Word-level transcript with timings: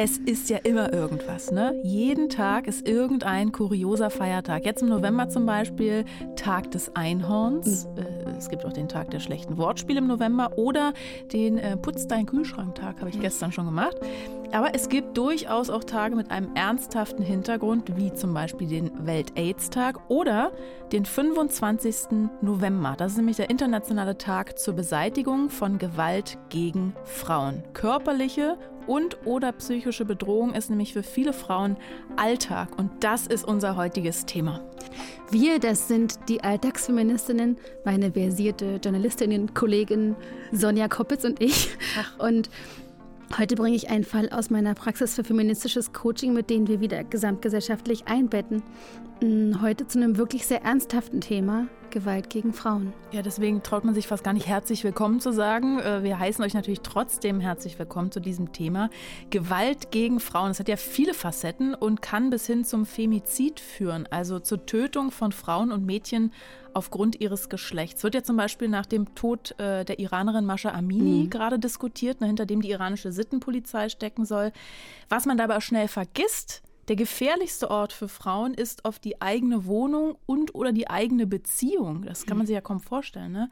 Es 0.00 0.16
ist 0.16 0.48
ja 0.48 0.58
immer 0.58 0.92
irgendwas, 0.92 1.50
ne? 1.50 1.74
Jeden 1.82 2.28
Tag 2.28 2.68
ist 2.68 2.86
irgendein 2.86 3.50
kurioser 3.50 4.10
Feiertag. 4.10 4.64
Jetzt 4.64 4.80
im 4.80 4.90
November 4.90 5.28
zum 5.28 5.44
Beispiel 5.44 6.04
Tag 6.36 6.70
des 6.70 6.94
Einhorns. 6.94 7.88
Mhm. 7.96 8.36
Es 8.38 8.48
gibt 8.48 8.64
auch 8.64 8.72
den 8.72 8.88
Tag 8.88 9.10
der 9.10 9.18
schlechten 9.18 9.56
Wortspiele 9.58 9.98
im 9.98 10.06
November 10.06 10.56
oder 10.56 10.92
den 11.32 11.58
äh, 11.58 11.76
Putz 11.76 12.06
dein 12.06 12.26
Kühlschrank-Tag, 12.26 13.00
habe 13.00 13.10
ich 13.10 13.18
gestern 13.18 13.50
schon 13.50 13.66
gemacht. 13.66 13.96
Aber 14.52 14.72
es 14.72 14.88
gibt 14.88 15.18
durchaus 15.18 15.68
auch 15.68 15.82
Tage 15.82 16.14
mit 16.14 16.30
einem 16.30 16.54
ernsthaften 16.54 17.24
Hintergrund, 17.24 17.96
wie 17.96 18.14
zum 18.14 18.32
Beispiel 18.32 18.68
den 18.68 19.04
Welt-Aids-Tag 19.04 20.08
oder 20.08 20.52
den 20.92 21.06
25. 21.06 22.30
November. 22.40 22.94
Das 22.96 23.10
ist 23.10 23.16
nämlich 23.18 23.38
der 23.38 23.50
internationale 23.50 24.16
Tag 24.16 24.60
zur 24.60 24.74
Beseitigung 24.74 25.50
von 25.50 25.78
Gewalt 25.78 26.38
gegen 26.50 26.94
Frauen. 27.02 27.64
Körperliche 27.72 28.56
und 28.88 29.18
oder 29.26 29.52
psychische 29.52 30.04
Bedrohung 30.04 30.54
ist 30.54 30.70
nämlich 30.70 30.92
für 30.92 31.02
viele 31.02 31.32
Frauen 31.32 31.76
Alltag 32.16 32.76
und 32.78 32.90
das 33.00 33.26
ist 33.26 33.44
unser 33.44 33.76
heutiges 33.76 34.26
Thema. 34.26 34.60
Wir, 35.30 35.60
das 35.60 35.88
sind 35.88 36.18
die 36.28 36.42
Alltagsfeministinnen, 36.42 37.58
meine 37.84 38.12
versierte 38.12 38.80
Journalistin, 38.82 39.52
Kollegin 39.54 40.16
Sonja 40.52 40.88
Koppitz 40.88 41.24
und 41.24 41.40
ich. 41.40 41.70
Und 42.18 42.50
Heute 43.36 43.56
bringe 43.56 43.76
ich 43.76 43.90
einen 43.90 44.04
Fall 44.04 44.30
aus 44.30 44.48
meiner 44.48 44.74
Praxis 44.74 45.14
für 45.14 45.22
feministisches 45.22 45.92
Coaching, 45.92 46.32
mit 46.32 46.48
dem 46.48 46.66
wir 46.66 46.80
wieder 46.80 47.04
gesamtgesellschaftlich 47.04 48.06
einbetten. 48.06 48.62
Mm, 49.20 49.60
heute 49.62 49.86
zu 49.88 49.98
einem 49.98 50.16
wirklich 50.16 50.46
sehr 50.46 50.62
ernsthaften 50.62 51.20
Thema, 51.20 51.66
Gewalt 51.90 52.30
gegen 52.30 52.52
Frauen. 52.52 52.92
Ja, 53.10 53.20
deswegen 53.22 53.64
traut 53.64 53.84
man 53.84 53.92
sich 53.92 54.06
fast 54.06 54.22
gar 54.22 54.32
nicht 54.32 54.46
herzlich 54.46 54.84
willkommen 54.84 55.18
zu 55.18 55.32
sagen. 55.32 55.80
Äh, 55.80 56.04
wir 56.04 56.20
heißen 56.20 56.44
euch 56.44 56.54
natürlich 56.54 56.82
trotzdem 56.82 57.40
herzlich 57.40 57.80
willkommen 57.80 58.12
zu 58.12 58.20
diesem 58.20 58.52
Thema. 58.52 58.90
Gewalt 59.30 59.90
gegen 59.90 60.20
Frauen, 60.20 60.48
das 60.48 60.60
hat 60.60 60.68
ja 60.68 60.76
viele 60.76 61.14
Facetten 61.14 61.74
und 61.74 62.00
kann 62.00 62.30
bis 62.30 62.46
hin 62.46 62.64
zum 62.64 62.86
Femizid 62.86 63.58
führen, 63.58 64.06
also 64.08 64.38
zur 64.38 64.66
Tötung 64.66 65.10
von 65.10 65.32
Frauen 65.32 65.72
und 65.72 65.84
Mädchen 65.84 66.32
aufgrund 66.72 67.20
ihres 67.20 67.48
Geschlechts. 67.48 68.04
Wird 68.04 68.14
ja 68.14 68.22
zum 68.22 68.36
Beispiel 68.36 68.68
nach 68.68 68.86
dem 68.86 69.16
Tod 69.16 69.58
äh, 69.58 69.84
der 69.84 69.98
Iranerin 69.98 70.44
Mascha 70.44 70.70
Amini 70.70 71.24
mhm. 71.24 71.30
gerade 71.30 71.58
diskutiert, 71.58 72.20
ne, 72.20 72.28
hinter 72.28 72.46
dem 72.46 72.62
die 72.62 72.70
iranische 72.70 73.10
Sittenpolizei 73.10 73.88
stecken 73.88 74.24
soll. 74.24 74.52
Was 75.08 75.26
man 75.26 75.38
dabei 75.38 75.56
auch 75.56 75.62
schnell 75.62 75.88
vergisst, 75.88 76.62
der 76.88 76.96
gefährlichste 76.96 77.70
Ort 77.70 77.92
für 77.92 78.08
Frauen 78.08 78.54
ist 78.54 78.84
oft 78.84 79.04
die 79.04 79.20
eigene 79.20 79.66
Wohnung 79.66 80.16
und 80.26 80.54
oder 80.54 80.72
die 80.72 80.88
eigene 80.88 81.26
Beziehung. 81.26 82.02
Das 82.04 82.24
kann 82.24 82.38
man 82.38 82.46
sich 82.46 82.54
ja 82.54 82.60
kaum 82.60 82.80
vorstellen. 82.80 83.32
Ne? 83.32 83.50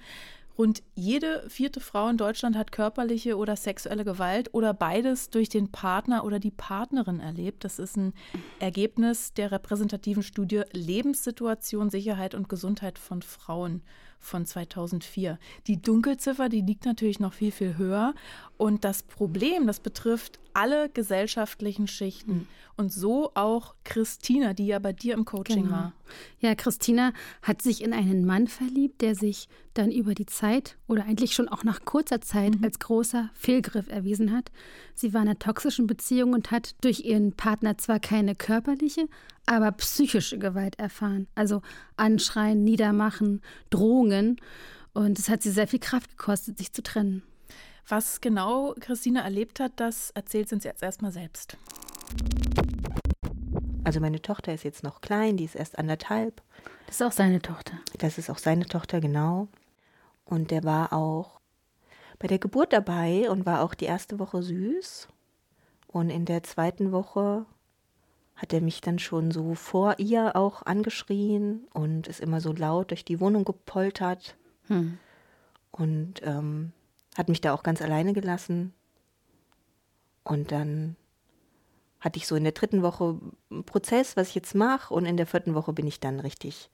Rund 0.58 0.82
jede 0.94 1.44
vierte 1.48 1.80
Frau 1.80 2.08
in 2.08 2.16
Deutschland 2.16 2.56
hat 2.56 2.72
körperliche 2.72 3.36
oder 3.36 3.56
sexuelle 3.56 4.04
Gewalt 4.06 4.54
oder 4.54 4.72
beides 4.72 5.28
durch 5.28 5.50
den 5.50 5.70
Partner 5.70 6.24
oder 6.24 6.38
die 6.38 6.50
Partnerin 6.50 7.20
erlebt. 7.20 7.62
Das 7.64 7.78
ist 7.78 7.96
ein 7.96 8.14
Ergebnis 8.58 9.34
der 9.34 9.52
repräsentativen 9.52 10.22
Studie 10.22 10.62
Lebenssituation, 10.72 11.90
Sicherheit 11.90 12.34
und 12.34 12.48
Gesundheit 12.48 12.98
von 12.98 13.20
Frauen 13.20 13.82
von 14.18 14.46
2004. 14.46 15.38
Die 15.66 15.80
Dunkelziffer, 15.80 16.48
die 16.48 16.60
liegt 16.60 16.84
natürlich 16.84 17.20
noch 17.20 17.32
viel, 17.32 17.52
viel 17.52 17.76
höher. 17.76 18.14
Und 18.56 18.84
das 18.84 19.02
Problem, 19.02 19.66
das 19.66 19.80
betrifft 19.80 20.38
alle 20.54 20.88
gesellschaftlichen 20.88 21.86
Schichten. 21.86 22.32
Mhm. 22.32 22.46
Und 22.78 22.92
so 22.92 23.30
auch 23.34 23.74
Christina, 23.84 24.52
die 24.52 24.66
ja 24.66 24.78
bei 24.78 24.92
dir 24.92 25.14
im 25.14 25.24
Coaching 25.24 25.64
genau. 25.64 25.72
war. 25.72 25.92
Ja, 26.40 26.54
Christina 26.54 27.12
hat 27.42 27.62
sich 27.62 27.82
in 27.82 27.92
einen 27.92 28.26
Mann 28.26 28.48
verliebt, 28.48 29.00
der 29.00 29.14
sich 29.14 29.48
dann 29.74 29.90
über 29.90 30.14
die 30.14 30.26
Zeit 30.26 30.76
oder 30.86 31.04
eigentlich 31.04 31.34
schon 31.34 31.48
auch 31.48 31.64
nach 31.64 31.84
kurzer 31.84 32.20
Zeit 32.20 32.58
mhm. 32.58 32.64
als 32.64 32.78
großer 32.78 33.30
Fehlgriff 33.34 33.88
erwiesen 33.88 34.32
hat. 34.32 34.50
Sie 34.94 35.14
war 35.14 35.22
in 35.22 35.28
einer 35.28 35.38
toxischen 35.38 35.86
Beziehung 35.86 36.32
und 36.32 36.50
hat 36.50 36.74
durch 36.82 37.04
ihren 37.04 37.32
Partner 37.32 37.78
zwar 37.78 38.00
keine 38.00 38.34
körperliche, 38.34 39.08
aber 39.46 39.72
psychische 39.72 40.38
Gewalt 40.38 40.78
erfahren. 40.78 41.28
Also 41.34 41.62
Anschreien, 41.96 42.64
Niedermachen, 42.64 43.42
Drohungen. 43.70 44.40
Und 44.92 45.18
es 45.18 45.28
hat 45.28 45.42
sie 45.42 45.50
sehr 45.50 45.68
viel 45.68 45.78
Kraft 45.78 46.18
gekostet, 46.18 46.58
sich 46.58 46.72
zu 46.72 46.82
trennen. 46.82 47.22
Was 47.88 48.20
genau 48.20 48.74
Christine 48.80 49.22
erlebt 49.22 49.60
hat, 49.60 49.72
das 49.76 50.10
erzählt 50.10 50.48
sie 50.48 50.56
uns 50.56 50.64
jetzt 50.64 50.82
erstmal 50.82 51.12
selbst. 51.12 51.56
Also 53.84 54.00
meine 54.00 54.20
Tochter 54.20 54.52
ist 54.52 54.64
jetzt 54.64 54.82
noch 54.82 55.00
klein, 55.00 55.36
die 55.36 55.44
ist 55.44 55.54
erst 55.54 55.78
anderthalb. 55.78 56.42
Das 56.86 56.96
ist 56.96 57.02
auch 57.06 57.12
seine 57.12 57.40
Tochter. 57.40 57.74
Das 57.98 58.18
ist 58.18 58.28
auch 58.30 58.38
seine 58.38 58.66
Tochter, 58.66 59.00
genau. 59.00 59.46
Und 60.24 60.50
der 60.50 60.64
war 60.64 60.92
auch 60.92 61.38
bei 62.18 62.26
der 62.26 62.40
Geburt 62.40 62.72
dabei 62.72 63.30
und 63.30 63.46
war 63.46 63.62
auch 63.62 63.74
die 63.74 63.84
erste 63.84 64.18
Woche 64.18 64.42
süß. 64.42 65.06
Und 65.86 66.10
in 66.10 66.24
der 66.24 66.42
zweiten 66.42 66.90
Woche 66.90 67.46
hat 68.36 68.52
er 68.52 68.60
mich 68.60 68.82
dann 68.82 68.98
schon 68.98 69.30
so 69.30 69.54
vor 69.54 69.94
ihr 69.98 70.36
auch 70.36 70.62
angeschrien 70.62 71.66
und 71.72 72.06
ist 72.06 72.20
immer 72.20 72.40
so 72.40 72.52
laut 72.52 72.90
durch 72.90 73.04
die 73.04 73.18
Wohnung 73.18 73.44
gepoltert. 73.44 74.36
Hm. 74.66 74.98
Und 75.70 76.20
ähm, 76.22 76.72
hat 77.16 77.28
mich 77.28 77.40
da 77.40 77.54
auch 77.54 77.62
ganz 77.62 77.80
alleine 77.80 78.12
gelassen. 78.12 78.74
Und 80.22 80.52
dann 80.52 80.96
hatte 82.00 82.18
ich 82.18 82.26
so 82.26 82.36
in 82.36 82.44
der 82.44 82.52
dritten 82.52 82.82
Woche 82.82 83.18
einen 83.50 83.64
Prozess, 83.64 84.16
was 84.16 84.28
ich 84.28 84.34
jetzt 84.34 84.54
mache. 84.54 84.92
Und 84.92 85.06
in 85.06 85.16
der 85.16 85.26
vierten 85.26 85.54
Woche 85.54 85.72
bin 85.72 85.86
ich 85.86 85.98
dann 85.98 86.20
richtig 86.20 86.70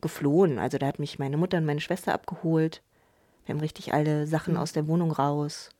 geflohen. 0.00 0.58
Also 0.58 0.78
da 0.78 0.86
hat 0.86 1.00
mich 1.00 1.18
meine 1.18 1.36
Mutter 1.36 1.58
und 1.58 1.64
meine 1.64 1.80
Schwester 1.80 2.14
abgeholt. 2.14 2.80
Wir 3.44 3.54
haben 3.54 3.60
richtig 3.60 3.92
alle 3.92 4.28
Sachen 4.28 4.54
mhm. 4.54 4.60
aus 4.60 4.72
der 4.72 4.86
Wohnung 4.86 5.10
raus. 5.10 5.70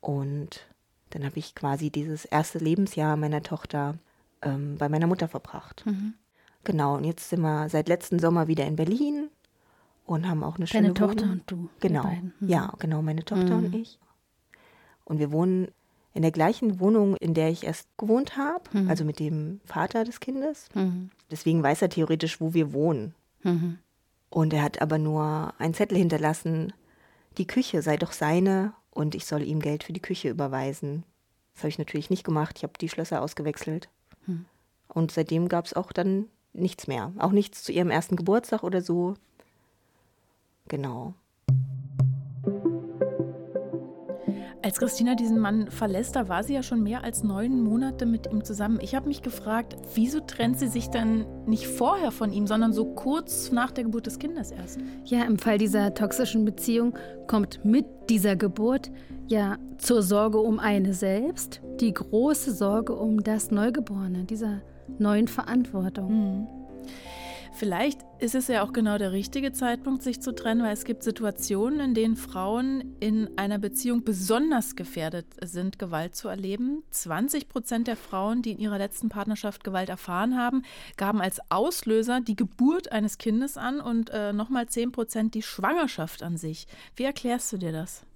Und 0.00 0.66
dann 1.10 1.24
habe 1.24 1.38
ich 1.38 1.54
quasi 1.54 1.90
dieses 1.90 2.24
erste 2.24 2.58
Lebensjahr 2.58 3.16
meiner 3.16 3.42
Tochter 3.42 3.98
ähm, 4.42 4.76
bei 4.78 4.88
meiner 4.88 5.06
Mutter 5.06 5.28
verbracht. 5.28 5.84
Mhm. 5.86 6.14
Genau, 6.64 6.96
und 6.96 7.04
jetzt 7.04 7.30
sind 7.30 7.40
wir 7.40 7.68
seit 7.68 7.88
letzten 7.88 8.18
Sommer 8.18 8.46
wieder 8.46 8.66
in 8.66 8.76
Berlin 8.76 9.30
und 10.04 10.28
haben 10.28 10.42
auch 10.42 10.56
eine 10.56 10.66
schöne 10.66 10.92
Deine 10.92 10.94
Tochter 10.94 11.24
und 11.24 11.42
du. 11.46 11.68
Genau. 11.80 12.04
Mhm. 12.04 12.32
Ja, 12.40 12.72
genau, 12.78 13.02
meine 13.02 13.24
Tochter 13.24 13.56
mhm. 13.56 13.64
und 13.66 13.74
ich. 13.74 13.98
Und 15.04 15.18
wir 15.18 15.32
wohnen 15.32 15.68
in 16.12 16.22
der 16.22 16.32
gleichen 16.32 16.80
Wohnung, 16.80 17.16
in 17.16 17.34
der 17.34 17.50
ich 17.50 17.64
erst 17.64 17.86
gewohnt 17.96 18.36
habe, 18.36 18.64
mhm. 18.72 18.90
also 18.90 19.04
mit 19.04 19.18
dem 19.18 19.60
Vater 19.64 20.04
des 20.04 20.20
Kindes. 20.20 20.68
Mhm. 20.74 21.10
Deswegen 21.30 21.62
weiß 21.62 21.82
er 21.82 21.88
theoretisch, 21.88 22.40
wo 22.40 22.52
wir 22.52 22.72
wohnen. 22.72 23.14
Mhm. 23.42 23.78
Und 24.28 24.52
er 24.52 24.62
hat 24.62 24.82
aber 24.82 24.98
nur 24.98 25.54
einen 25.58 25.74
Zettel 25.74 25.98
hinterlassen, 25.98 26.72
die 27.38 27.46
Küche 27.46 27.82
sei 27.82 27.96
doch 27.96 28.12
seine 28.12 28.74
und 28.90 29.14
ich 29.14 29.24
soll 29.24 29.42
ihm 29.42 29.60
Geld 29.60 29.84
für 29.84 29.92
die 29.92 30.02
Küche 30.02 30.28
überweisen. 30.28 31.04
Das 31.54 31.62
habe 31.62 31.68
ich 31.68 31.78
natürlich 31.78 32.10
nicht 32.10 32.24
gemacht. 32.24 32.56
Ich 32.58 32.62
habe 32.64 32.72
die 32.80 32.88
Schlösser 32.88 33.22
ausgewechselt. 33.22 33.88
Hm. 34.26 34.44
Und 34.88 35.12
seitdem 35.12 35.48
gab 35.48 35.66
es 35.66 35.74
auch 35.74 35.92
dann 35.92 36.26
nichts 36.52 36.86
mehr. 36.86 37.12
Auch 37.18 37.32
nichts 37.32 37.62
zu 37.62 37.72
ihrem 37.72 37.90
ersten 37.90 38.16
Geburtstag 38.16 38.62
oder 38.62 38.82
so. 38.82 39.14
Genau. 40.68 41.14
Als 44.62 44.78
Christina 44.78 45.14
diesen 45.14 45.38
Mann 45.38 45.70
verlässt, 45.70 46.16
da 46.16 46.28
war 46.28 46.44
sie 46.44 46.52
ja 46.52 46.62
schon 46.62 46.82
mehr 46.82 47.02
als 47.02 47.22
neun 47.22 47.62
Monate 47.62 48.04
mit 48.04 48.30
ihm 48.30 48.44
zusammen. 48.44 48.78
Ich 48.82 48.94
habe 48.94 49.08
mich 49.08 49.22
gefragt, 49.22 49.74
wieso 49.94 50.20
trennt 50.20 50.58
sie 50.58 50.68
sich 50.68 50.88
dann 50.88 51.24
nicht 51.46 51.66
vorher 51.66 52.10
von 52.10 52.30
ihm, 52.30 52.46
sondern 52.46 52.74
so 52.74 52.84
kurz 52.84 53.52
nach 53.52 53.70
der 53.70 53.84
Geburt 53.84 54.04
des 54.04 54.18
Kindes 54.18 54.50
erst? 54.50 54.78
Ja, 55.06 55.24
im 55.24 55.38
Fall 55.38 55.56
dieser 55.56 55.94
toxischen 55.94 56.44
Beziehung 56.44 56.94
kommt 57.26 57.64
mit 57.64 57.86
dieser 58.10 58.36
Geburt 58.36 58.90
ja 59.28 59.56
zur 59.78 60.02
Sorge 60.02 60.38
um 60.38 60.58
eine 60.58 60.92
selbst, 60.92 61.62
die 61.80 61.94
große 61.94 62.52
Sorge 62.52 62.94
um 62.94 63.22
das 63.22 63.50
Neugeborene, 63.50 64.24
dieser 64.24 64.60
neuen 64.98 65.28
Verantwortung. 65.28 66.12
Mhm. 66.12 66.59
Vielleicht 67.60 68.00
ist 68.20 68.34
es 68.34 68.48
ja 68.48 68.62
auch 68.62 68.72
genau 68.72 68.96
der 68.96 69.12
richtige 69.12 69.52
Zeitpunkt, 69.52 70.02
sich 70.02 70.22
zu 70.22 70.34
trennen, 70.34 70.62
weil 70.62 70.72
es 70.72 70.86
gibt 70.86 71.02
Situationen, 71.02 71.80
in 71.80 71.92
denen 71.92 72.16
Frauen 72.16 72.96
in 73.00 73.36
einer 73.36 73.58
Beziehung 73.58 74.02
besonders 74.02 74.76
gefährdet 74.76 75.26
sind, 75.44 75.78
Gewalt 75.78 76.16
zu 76.16 76.28
erleben. 76.28 76.82
20 76.90 77.50
Prozent 77.50 77.86
der 77.86 77.98
Frauen, 77.98 78.40
die 78.40 78.52
in 78.52 78.60
ihrer 78.60 78.78
letzten 78.78 79.10
Partnerschaft 79.10 79.62
Gewalt 79.62 79.90
erfahren 79.90 80.38
haben, 80.38 80.62
gaben 80.96 81.20
als 81.20 81.38
Auslöser 81.50 82.22
die 82.22 82.34
Geburt 82.34 82.92
eines 82.92 83.18
Kindes 83.18 83.58
an 83.58 83.82
und 83.82 84.08
äh, 84.08 84.32
nochmal 84.32 84.66
10 84.66 84.90
Prozent 84.90 85.34
die 85.34 85.42
Schwangerschaft 85.42 86.22
an 86.22 86.38
sich. 86.38 86.66
Wie 86.96 87.04
erklärst 87.04 87.52
du 87.52 87.58
dir 87.58 87.72
das? 87.72 88.06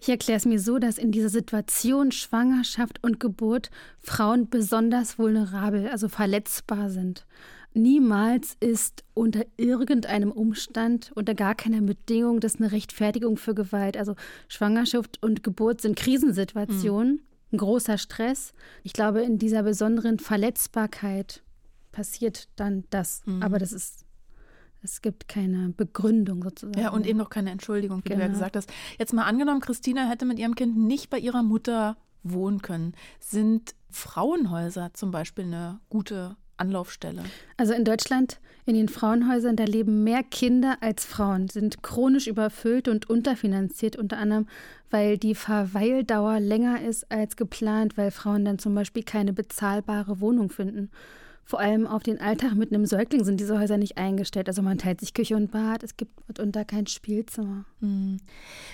Ich 0.00 0.08
erkläre 0.08 0.36
es 0.36 0.46
mir 0.46 0.60
so, 0.60 0.78
dass 0.78 0.98
in 0.98 1.10
dieser 1.10 1.30
Situation 1.30 2.12
Schwangerschaft 2.12 3.02
und 3.02 3.18
Geburt 3.18 3.72
Frauen 3.98 4.48
besonders 4.48 5.18
vulnerabel, 5.18 5.88
also 5.88 6.08
verletzbar 6.08 6.90
sind. 6.90 7.26
Niemals 7.76 8.56
ist 8.60 9.02
unter 9.14 9.44
irgendeinem 9.56 10.30
Umstand, 10.30 11.10
unter 11.16 11.34
gar 11.34 11.56
keiner 11.56 11.80
Bedingung, 11.82 12.38
das 12.38 12.56
eine 12.56 12.70
Rechtfertigung 12.70 13.36
für 13.36 13.52
Gewalt. 13.52 13.96
Also 13.96 14.14
Schwangerschaft 14.46 15.20
und 15.20 15.42
Geburt 15.42 15.80
sind 15.80 15.96
Krisensituationen, 15.96 17.14
mhm. 17.14 17.22
ein 17.52 17.58
großer 17.58 17.98
Stress. 17.98 18.54
Ich 18.84 18.92
glaube, 18.92 19.22
in 19.22 19.38
dieser 19.38 19.64
besonderen 19.64 20.20
Verletzbarkeit 20.20 21.42
passiert 21.90 22.48
dann 22.54 22.84
das. 22.90 23.22
Mhm. 23.26 23.42
Aber 23.42 23.58
das 23.58 23.72
ist, 23.72 24.04
es 24.82 25.02
gibt 25.02 25.26
keine 25.26 25.70
Begründung 25.70 26.44
sozusagen. 26.44 26.80
Ja, 26.80 26.90
und 26.90 27.06
eben 27.06 27.18
noch 27.18 27.30
keine 27.30 27.50
Entschuldigung, 27.50 28.04
wie 28.04 28.08
genau. 28.10 28.18
du 28.18 28.20
ja 28.20 28.26
genau. 28.28 28.38
gesagt 28.38 28.56
hast. 28.56 28.72
Jetzt 29.00 29.12
mal 29.12 29.24
angenommen, 29.24 29.60
Christina 29.60 30.08
hätte 30.08 30.26
mit 30.26 30.38
ihrem 30.38 30.54
Kind 30.54 30.76
nicht 30.76 31.10
bei 31.10 31.18
ihrer 31.18 31.42
Mutter 31.42 31.96
wohnen 32.22 32.62
können. 32.62 32.94
Sind 33.18 33.74
Frauenhäuser 33.90 34.94
zum 34.94 35.10
Beispiel 35.10 35.44
eine 35.44 35.80
gute 35.88 36.36
Anlaufstelle? 36.56 37.22
Also 37.56 37.72
in 37.72 37.84
Deutschland, 37.84 38.38
in 38.66 38.74
den 38.74 38.88
Frauenhäusern, 38.88 39.56
da 39.56 39.64
leben 39.64 40.04
mehr 40.04 40.22
Kinder 40.22 40.78
als 40.80 41.04
Frauen, 41.04 41.48
sind 41.48 41.82
chronisch 41.82 42.26
überfüllt 42.26 42.88
und 42.88 43.10
unterfinanziert, 43.10 43.96
unter 43.96 44.18
anderem, 44.18 44.46
weil 44.90 45.18
die 45.18 45.34
Verweildauer 45.34 46.40
länger 46.40 46.82
ist 46.82 47.10
als 47.10 47.36
geplant, 47.36 47.96
weil 47.96 48.10
Frauen 48.10 48.44
dann 48.44 48.58
zum 48.58 48.74
Beispiel 48.74 49.02
keine 49.02 49.32
bezahlbare 49.32 50.20
Wohnung 50.20 50.50
finden. 50.50 50.90
Vor 51.46 51.60
allem 51.60 51.86
auf 51.86 52.02
den 52.02 52.20
Alltag 52.20 52.54
mit 52.54 52.72
einem 52.72 52.86
Säugling 52.86 53.22
sind 53.22 53.38
diese 53.38 53.58
Häuser 53.58 53.76
nicht 53.76 53.98
eingestellt. 53.98 54.48
Also 54.48 54.62
man 54.62 54.78
teilt 54.78 55.00
sich 55.00 55.12
Küche 55.12 55.36
und 55.36 55.50
Bad, 55.50 55.82
es 55.82 55.98
gibt 55.98 56.26
mitunter 56.26 56.64
kein 56.64 56.86
Spielzimmer. 56.86 57.66
Hm. 57.80 58.18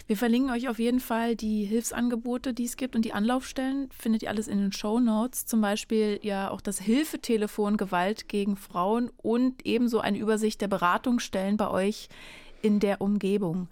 Wir 0.07 0.17
verlinken 0.17 0.53
euch 0.53 0.69
auf 0.69 0.79
jeden 0.79 1.01
Fall 1.01 1.35
die 1.35 1.65
Hilfsangebote, 1.65 2.55
die 2.55 2.67
es 2.67 2.77
gibt 2.77 2.95
und 2.95 3.05
die 3.05 3.13
Anlaufstellen. 3.13 3.89
Findet 3.91 4.23
ihr 4.23 4.29
alles 4.29 4.47
in 4.47 4.59
den 4.59 4.73
Show 4.73 5.01
Notes. 5.01 5.47
Zum 5.47 5.61
Beispiel 5.61 6.21
ja 6.23 6.51
auch 6.51 6.61
das 6.61 6.79
Hilfetelefon 6.79 7.77
Gewalt 7.77 8.29
gegen 8.29 8.55
Frauen 8.55 9.11
und 9.17 9.67
ebenso 9.67 9.99
eine 9.99 10.19
Übersicht 10.19 10.61
der 10.61 10.69
Beratungsstellen 10.69 11.57
bei 11.57 11.69
euch 11.69 12.09
in 12.63 12.79
der 12.79 13.01
Umgebung. 13.01 13.69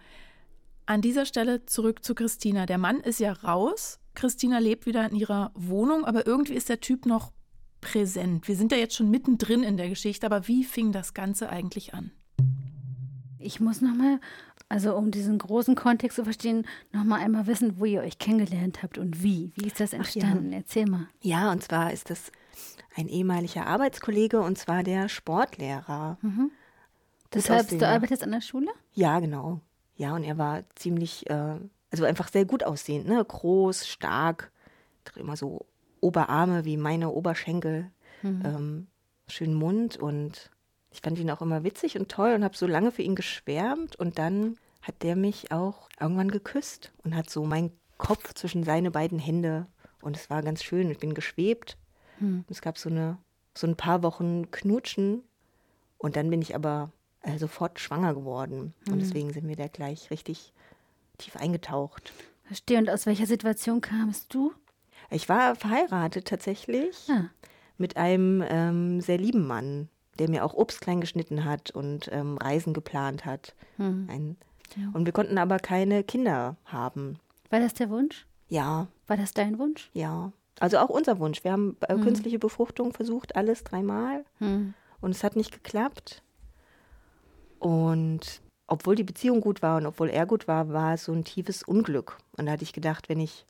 An 0.86 1.02
dieser 1.02 1.24
Stelle 1.24 1.66
zurück 1.66 2.04
zu 2.04 2.16
Christina. 2.16 2.66
Der 2.66 2.78
Mann 2.78 2.98
ist 2.98 3.20
ja 3.20 3.32
raus. 3.32 4.00
Christina 4.14 4.58
lebt 4.58 4.86
wieder 4.86 5.08
in 5.08 5.14
ihrer 5.14 5.52
Wohnung, 5.54 6.04
aber 6.04 6.26
irgendwie 6.26 6.54
ist 6.54 6.68
der 6.68 6.80
Typ 6.80 7.06
noch 7.06 7.30
präsent. 7.80 8.48
Wir 8.48 8.56
sind 8.56 8.72
ja 8.72 8.78
jetzt 8.78 8.96
schon 8.96 9.10
mittendrin 9.10 9.62
in 9.62 9.76
der 9.76 9.88
Geschichte, 9.88 10.26
aber 10.26 10.48
wie 10.48 10.64
fing 10.64 10.92
das 10.92 11.14
Ganze 11.14 11.48
eigentlich 11.48 11.94
an? 11.94 12.10
Ich 13.38 13.60
muss 13.60 13.80
nochmal, 13.80 14.20
also 14.68 14.96
um 14.96 15.10
diesen 15.10 15.38
großen 15.38 15.74
Kontext 15.74 16.16
zu 16.16 16.24
verstehen, 16.24 16.66
nochmal 16.92 17.20
einmal 17.20 17.46
wissen, 17.46 17.78
wo 17.78 17.84
ihr 17.84 18.02
euch 18.02 18.18
kennengelernt 18.18 18.82
habt 18.82 18.98
und 18.98 19.22
wie. 19.22 19.52
Wie 19.54 19.66
ist 19.66 19.80
das 19.80 19.92
entstanden? 19.92 20.52
Ja. 20.52 20.58
Erzähl 20.58 20.86
mal. 20.86 21.08
Ja, 21.20 21.52
und 21.52 21.62
zwar 21.62 21.92
ist 21.92 22.10
das 22.10 22.32
ein 22.96 23.08
ehemaliger 23.08 23.66
Arbeitskollege 23.66 24.40
und 24.40 24.58
zwar 24.58 24.82
der 24.82 25.08
Sportlehrer. 25.08 26.18
Mhm. 26.20 26.50
Deshalb, 27.32 27.68
du 27.68 27.86
arbeitest 27.86 28.22
an 28.22 28.32
der 28.32 28.40
Schule? 28.40 28.70
Ja, 28.94 29.20
genau. 29.20 29.60
Ja, 29.96 30.14
und 30.14 30.24
er 30.24 30.38
war 30.38 30.64
ziemlich, 30.74 31.28
äh, 31.28 31.56
also 31.90 32.04
einfach 32.04 32.28
sehr 32.28 32.44
gut 32.44 32.64
aussehend, 32.64 33.06
ne? 33.06 33.22
Groß, 33.24 33.86
stark, 33.86 34.50
immer 35.16 35.36
so 35.36 35.66
Oberarme 36.00 36.64
wie 36.64 36.76
meine 36.76 37.10
Oberschenkel, 37.10 37.90
mhm. 38.22 38.42
ähm, 38.44 38.86
schönen 39.28 39.54
Mund 39.54 39.96
und 39.96 40.50
ich 40.90 41.00
fand 41.00 41.18
ihn 41.18 41.30
auch 41.30 41.42
immer 41.42 41.64
witzig 41.64 41.98
und 41.98 42.10
toll 42.10 42.32
und 42.34 42.44
habe 42.44 42.56
so 42.56 42.66
lange 42.66 42.90
für 42.90 43.02
ihn 43.02 43.14
geschwärmt 43.14 43.96
und 43.96 44.18
dann 44.18 44.56
hat 44.82 45.02
der 45.02 45.16
mich 45.16 45.52
auch 45.52 45.88
irgendwann 46.00 46.30
geküsst 46.30 46.92
und 47.04 47.14
hat 47.14 47.28
so 47.28 47.44
meinen 47.44 47.72
Kopf 47.98 48.32
zwischen 48.34 48.64
seine 48.64 48.90
beiden 48.90 49.18
Hände 49.18 49.66
und 50.00 50.16
es 50.16 50.30
war 50.30 50.42
ganz 50.42 50.62
schön. 50.62 50.90
Ich 50.90 50.98
bin 50.98 51.14
geschwebt. 51.14 51.76
Mhm. 52.20 52.44
Es 52.48 52.62
gab 52.62 52.78
so 52.78 52.88
eine 52.88 53.18
so 53.56 53.66
ein 53.66 53.76
paar 53.76 54.02
Wochen 54.02 54.50
Knutschen 54.50 55.22
und 55.98 56.16
dann 56.16 56.30
bin 56.30 56.40
ich 56.40 56.54
aber 56.54 56.92
äh, 57.22 57.38
sofort 57.38 57.80
schwanger 57.80 58.14
geworden 58.14 58.72
mhm. 58.86 58.92
und 58.92 58.98
deswegen 59.00 59.32
sind 59.32 59.48
wir 59.48 59.56
da 59.56 59.66
gleich 59.66 60.10
richtig 60.10 60.52
tief 61.18 61.36
eingetaucht. 61.36 62.12
Verstehe. 62.44 62.78
Und 62.78 62.88
aus 62.88 63.04
welcher 63.06 63.26
Situation 63.26 63.80
kamst 63.80 64.32
du? 64.32 64.52
Ich 65.10 65.28
war 65.28 65.54
verheiratet 65.54 66.26
tatsächlich 66.26 67.08
ah. 67.10 67.30
mit 67.78 67.96
einem 67.96 68.44
ähm, 68.46 69.00
sehr 69.00 69.18
lieben 69.18 69.46
Mann, 69.46 69.88
der 70.18 70.28
mir 70.28 70.44
auch 70.44 70.54
Obst 70.54 70.80
klein 70.80 71.00
geschnitten 71.00 71.44
hat 71.44 71.70
und 71.70 72.08
ähm, 72.12 72.36
Reisen 72.36 72.74
geplant 72.74 73.24
hat. 73.24 73.54
Hm. 73.76 74.08
Ein, 74.10 74.36
ja. 74.76 74.90
Und 74.92 75.06
wir 75.06 75.12
konnten 75.12 75.38
aber 75.38 75.58
keine 75.58 76.04
Kinder 76.04 76.56
haben. 76.66 77.18
War 77.50 77.60
das 77.60 77.74
der 77.74 77.88
Wunsch? 77.88 78.26
Ja. 78.48 78.88
War 79.06 79.16
das 79.16 79.32
dein 79.32 79.58
Wunsch? 79.58 79.90
Ja. 79.94 80.32
Also 80.60 80.78
auch 80.78 80.90
unser 80.90 81.18
Wunsch. 81.18 81.44
Wir 81.44 81.52
haben 81.52 81.76
äh, 81.88 81.94
hm. 81.94 82.02
künstliche 82.02 82.38
Befruchtung 82.38 82.92
versucht, 82.92 83.36
alles 83.36 83.64
dreimal. 83.64 84.24
Hm. 84.38 84.74
Und 85.00 85.10
es 85.12 85.24
hat 85.24 85.36
nicht 85.36 85.52
geklappt. 85.52 86.22
Und 87.58 88.42
obwohl 88.66 88.94
die 88.94 89.04
Beziehung 89.04 89.40
gut 89.40 89.62
war 89.62 89.78
und 89.78 89.86
obwohl 89.86 90.10
er 90.10 90.26
gut 90.26 90.46
war, 90.46 90.72
war 90.72 90.94
es 90.94 91.04
so 91.04 91.12
ein 91.12 91.24
tiefes 91.24 91.62
Unglück. 91.62 92.18
Und 92.36 92.46
da 92.46 92.52
hatte 92.52 92.64
ich 92.64 92.72
gedacht, 92.72 93.08
wenn 93.08 93.20
ich 93.20 93.46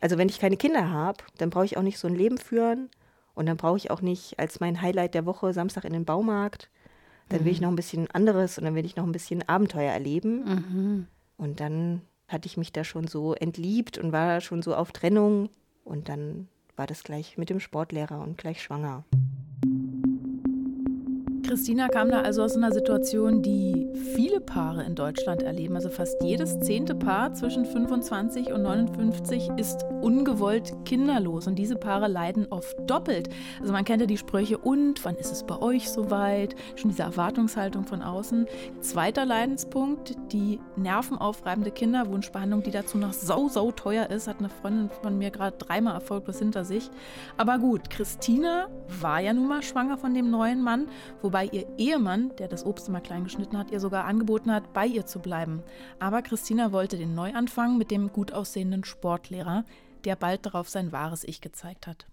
also 0.00 0.18
wenn 0.18 0.28
ich 0.28 0.38
keine 0.38 0.56
Kinder 0.56 0.90
habe, 0.90 1.24
dann 1.38 1.50
brauche 1.50 1.64
ich 1.64 1.76
auch 1.76 1.82
nicht 1.82 1.98
so 1.98 2.08
ein 2.08 2.14
Leben 2.14 2.38
führen 2.38 2.90
und 3.34 3.46
dann 3.46 3.56
brauche 3.56 3.76
ich 3.76 3.90
auch 3.90 4.00
nicht 4.00 4.38
als 4.38 4.60
mein 4.60 4.80
Highlight 4.80 5.14
der 5.14 5.26
Woche 5.26 5.52
Samstag 5.52 5.84
in 5.84 5.92
den 5.92 6.04
Baumarkt. 6.04 6.70
Dann 7.28 7.44
will 7.44 7.52
ich 7.52 7.60
mhm. 7.60 7.64
noch 7.64 7.72
ein 7.72 7.76
bisschen 7.76 8.10
anderes 8.12 8.56
und 8.56 8.64
dann 8.64 8.74
will 8.74 8.84
ich 8.84 8.96
noch 8.96 9.04
ein 9.04 9.12
bisschen 9.12 9.46
Abenteuer 9.48 9.92
erleben. 9.92 10.44
Mhm. 10.44 11.06
Und 11.36 11.60
dann 11.60 12.02
hatte 12.28 12.46
ich 12.46 12.56
mich 12.56 12.72
da 12.72 12.84
schon 12.84 13.08
so 13.08 13.34
entliebt 13.34 13.98
und 13.98 14.12
war 14.12 14.40
schon 14.40 14.62
so 14.62 14.74
auf 14.74 14.92
Trennung. 14.92 15.50
Und 15.84 16.08
dann 16.08 16.48
war 16.76 16.86
das 16.86 17.02
gleich 17.02 17.36
mit 17.36 17.50
dem 17.50 17.60
Sportlehrer 17.60 18.20
und 18.20 18.38
gleich 18.38 18.62
schwanger. 18.62 19.04
Christina 21.46 21.86
kam 21.86 22.10
da 22.10 22.22
also 22.22 22.42
aus 22.42 22.56
einer 22.56 22.72
Situation, 22.72 23.40
die 23.40 23.88
viele 24.14 24.40
Paare 24.40 24.82
in 24.82 24.96
Deutschland 24.96 25.42
erleben. 25.42 25.76
Also 25.76 25.90
fast 25.90 26.20
jedes 26.20 26.58
zehnte 26.58 26.96
Paar 26.96 27.34
zwischen 27.34 27.64
25 27.64 28.52
und 28.52 28.62
59 28.62 29.50
ist 29.56 29.84
ungewollt 30.02 30.72
kinderlos. 30.84 31.46
Und 31.46 31.54
diese 31.56 31.76
Paare 31.76 32.08
leiden 32.08 32.48
oft 32.50 32.76
doppelt. 32.90 33.28
Also 33.60 33.72
man 33.72 33.84
kennt 33.84 34.00
ja 34.00 34.06
die 34.06 34.18
Sprüche, 34.18 34.58
und 34.58 35.04
wann 35.04 35.14
ist 35.14 35.30
es 35.30 35.44
bei 35.44 35.60
euch 35.60 35.88
soweit? 35.88 36.56
Schon 36.74 36.90
diese 36.90 37.04
Erwartungshaltung 37.04 37.84
von 37.84 38.02
außen. 38.02 38.46
Zweiter 38.80 39.24
Leidenspunkt, 39.24 40.16
die 40.32 40.58
nervenaufreibende 40.74 41.70
Kinderwunschbehandlung, 41.70 42.64
die 42.64 42.72
dazu 42.72 42.98
noch 42.98 43.12
sau, 43.12 43.48
sau 43.48 43.70
teuer 43.70 44.10
ist. 44.10 44.26
Hat 44.26 44.40
eine 44.40 44.48
Freundin 44.48 44.90
von 45.02 45.16
mir 45.16 45.30
gerade 45.30 45.56
dreimal 45.58 45.94
erfolglos 45.94 46.40
hinter 46.40 46.64
sich. 46.64 46.90
Aber 47.36 47.58
gut, 47.58 47.88
Christina 47.88 48.66
war 49.00 49.20
ja 49.20 49.32
nun 49.32 49.46
mal 49.46 49.62
schwanger 49.62 49.96
von 49.96 50.12
dem 50.12 50.30
neuen 50.30 50.60
Mann, 50.60 50.88
wobei 51.22 51.35
wobei 51.36 51.50
ihr 51.52 51.66
Ehemann, 51.76 52.34
der 52.38 52.48
das 52.48 52.64
Obst 52.64 52.88
immer 52.88 53.02
klein 53.02 53.24
geschnitten 53.24 53.58
hat, 53.58 53.70
ihr 53.70 53.78
sogar 53.78 54.06
angeboten 54.06 54.50
hat, 54.50 54.72
bei 54.72 54.86
ihr 54.86 55.04
zu 55.04 55.18
bleiben. 55.18 55.62
Aber 55.98 56.22
Christina 56.22 56.72
wollte 56.72 56.96
den 56.96 57.14
Neuanfang 57.14 57.76
mit 57.76 57.90
dem 57.90 58.10
gut 58.10 58.32
aussehenden 58.32 58.84
Sportlehrer, 58.84 59.66
der 60.06 60.16
bald 60.16 60.46
darauf 60.46 60.70
sein 60.70 60.92
wahres 60.92 61.24
Ich 61.24 61.42
gezeigt 61.42 61.86
hat. 61.86 62.06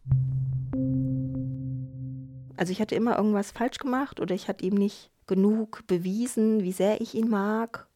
Also 2.58 2.74
ich 2.74 2.82
hatte 2.82 2.96
immer 2.96 3.16
irgendwas 3.16 3.52
falsch 3.52 3.78
gemacht 3.78 4.20
oder 4.20 4.36
ich 4.36 4.50
hatte 4.50 4.66
ihm 4.66 4.74
nicht 4.74 5.10
genug 5.26 5.88
bewiesen, 5.88 6.62
wie 6.64 6.74
sehr 6.74 7.00
ich 7.00 7.16
ihn 7.16 7.30
mag. 7.30 7.88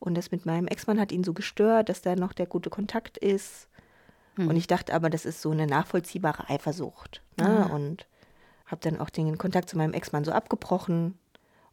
Und 0.00 0.16
das 0.16 0.32
mit 0.32 0.46
meinem 0.46 0.66
Ex-Mann 0.66 0.98
hat 0.98 1.12
ihn 1.12 1.22
so 1.22 1.32
gestört, 1.32 1.90
dass 1.90 2.02
da 2.02 2.16
noch 2.16 2.32
der 2.32 2.46
gute 2.46 2.70
Kontakt 2.70 3.18
ist. 3.18 3.68
Hm. 4.34 4.48
Und 4.48 4.56
ich 4.56 4.66
dachte 4.66 4.94
aber, 4.94 5.10
das 5.10 5.26
ist 5.26 5.42
so 5.42 5.52
eine 5.52 5.68
nachvollziehbare 5.68 6.50
Eifersucht. 6.50 7.22
Ne? 7.38 7.66
Mhm. 7.68 7.72
Und 7.72 8.06
habe 8.66 8.80
dann 8.80 9.00
auch 9.00 9.10
den 9.10 9.38
Kontakt 9.38 9.68
zu 9.68 9.78
meinem 9.78 9.94
Ex-Mann 9.94 10.24
so 10.24 10.32
abgebrochen 10.32 11.18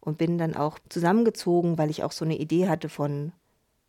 und 0.00 0.18
bin 0.18 0.38
dann 0.38 0.54
auch 0.54 0.78
zusammengezogen, 0.88 1.78
weil 1.78 1.90
ich 1.90 2.04
auch 2.04 2.12
so 2.12 2.24
eine 2.24 2.36
Idee 2.36 2.68
hatte 2.68 2.88
von, 2.88 3.32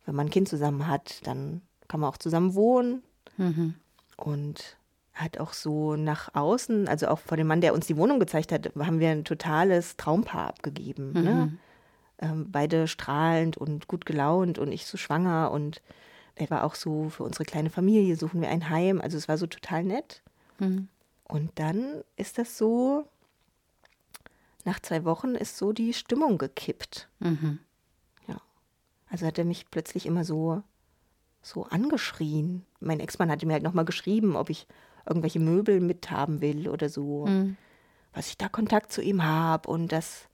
wenn 0.06 0.16
man 0.16 0.28
ein 0.28 0.32
Kind 0.32 0.48
zusammen 0.48 0.88
hat, 0.88 1.26
dann 1.26 1.62
kann 1.88 2.00
man 2.00 2.10
auch 2.10 2.18
zusammen 2.18 2.56
wohnen. 2.56 3.04
Mhm. 3.38 3.76
Und 4.18 4.78
hat 5.14 5.40
auch 5.40 5.54
so 5.54 5.96
nach 5.96 6.36
außen, 6.36 6.88
also 6.88 7.08
auch 7.08 7.20
vor 7.20 7.38
dem 7.38 7.48
Mann, 7.48 7.62
der 7.62 7.74
uns 7.74 7.88
die 7.88 7.98
Wohnung 7.98 8.20
gezeigt 8.20 8.52
hat, 8.52 8.72
haben 8.78 9.00
wir 9.00 9.10
ein 9.10 9.24
totales 9.24 9.98
Traumpaar 9.98 10.48
abgegeben. 10.48 11.14
Ne? 11.14 11.20
Mhm. 11.20 11.26
Ne? 11.26 11.58
Ähm, 12.20 12.52
beide 12.52 12.88
strahlend 12.88 13.58
und 13.58 13.88
gut 13.88 14.06
gelaunt 14.06 14.58
und 14.58 14.72
ich 14.72 14.86
so 14.86 14.98
schwanger 14.98 15.52
und 15.52 15.82
er 16.36 16.50
war 16.50 16.64
auch 16.64 16.76
so, 16.76 17.10
für 17.10 17.24
unsere 17.24 17.46
kleine 17.46 17.70
Familie 17.70 18.16
suchen 18.18 18.42
wir 18.42 18.50
ein 18.50 18.70
Heim. 18.70 19.00
Also 19.00 19.18
es 19.18 19.28
war 19.28 19.38
so 19.38 19.48
total 19.48 19.84
nett. 19.84 20.22
Mhm. 20.60 20.90
Und 21.27 21.51
dann 21.55 22.03
ist 22.15 22.38
das 22.38 22.58
so, 22.58 23.08
nach 24.63 24.79
zwei 24.79 25.05
Wochen 25.05 25.36
ist 25.36 25.58
so 25.58 25.74
die 25.74 25.94
Stimmung 25.94 26.38
gekippt. 26.38 27.10
Mhm. 27.20 27.60
Ja. 28.27 28.41
Also 29.10 29.25
hat 29.25 29.38
er 29.38 29.46
mich 29.46 29.70
plötzlich 29.72 30.05
immer 30.05 30.24
so, 30.24 30.63
so 31.41 31.63
angeschrien. 31.63 32.65
Mein 32.79 33.00
Ex-Mann 33.00 33.29
hatte 33.29 33.46
mir 33.46 33.53
halt 33.53 33.63
nochmal 33.63 33.86
geschrieben, 33.86 34.36
ob 34.36 34.50
ich 34.50 34.67
irgendwelche 35.05 35.39
Möbel 35.39 35.79
mithaben 35.79 36.41
will 36.41 36.67
oder 36.67 36.89
so. 36.89 37.25
Mhm. 37.25 37.58
Was 38.13 38.27
ich 38.27 38.38
da 38.38 38.48
Kontakt 38.48 38.91
zu 38.91 39.01
ihm 39.01 39.24
habe 39.24 39.70
und 39.70 39.91
das, 39.91 40.27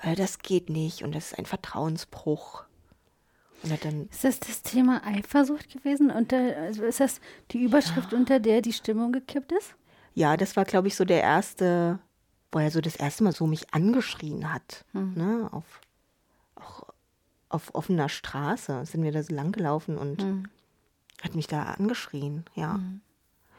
äh, 0.00 0.14
das 0.14 0.38
geht 0.38 0.70
nicht 0.70 1.02
und 1.02 1.14
das 1.14 1.32
ist 1.32 1.38
ein 1.38 1.46
Vertrauensbruch. 1.46 2.64
ist 4.10 4.24
das 4.24 4.40
das 4.40 4.62
Thema 4.62 5.02
Eifersucht 5.06 5.70
gewesen? 5.70 6.10
Unter, 6.10 6.56
also 6.56 6.84
ist 6.84 7.00
das 7.00 7.20
die 7.50 7.62
Überschrift, 7.62 8.12
ja. 8.12 8.18
unter 8.18 8.38
der 8.38 8.60
die 8.60 8.74
Stimmung 8.74 9.12
gekippt 9.12 9.52
ist? 9.52 9.74
Ja, 10.14 10.36
das 10.36 10.56
war, 10.56 10.64
glaube 10.64 10.88
ich, 10.88 10.96
so 10.96 11.04
der 11.04 11.22
erste, 11.22 11.98
wo 12.52 12.60
er 12.60 12.70
so 12.70 12.80
das 12.80 12.96
erste 12.96 13.24
Mal 13.24 13.32
so 13.32 13.46
mich 13.46 13.74
angeschrien 13.74 14.52
hat. 14.52 14.84
Mhm. 14.92 15.12
Ne? 15.16 15.48
Auf, 15.50 15.80
auch 16.54 16.84
auf 17.48 17.74
offener 17.74 18.08
Straße 18.08 18.86
sind 18.86 19.02
wir 19.02 19.12
da 19.12 19.22
so 19.22 19.34
lang 19.34 19.52
gelaufen 19.52 19.98
und 19.98 20.22
mhm. 20.22 20.44
hat 21.22 21.34
mich 21.34 21.46
da 21.46 21.62
angeschrien, 21.62 22.44
ja. 22.54 22.74
Mhm. 22.74 23.00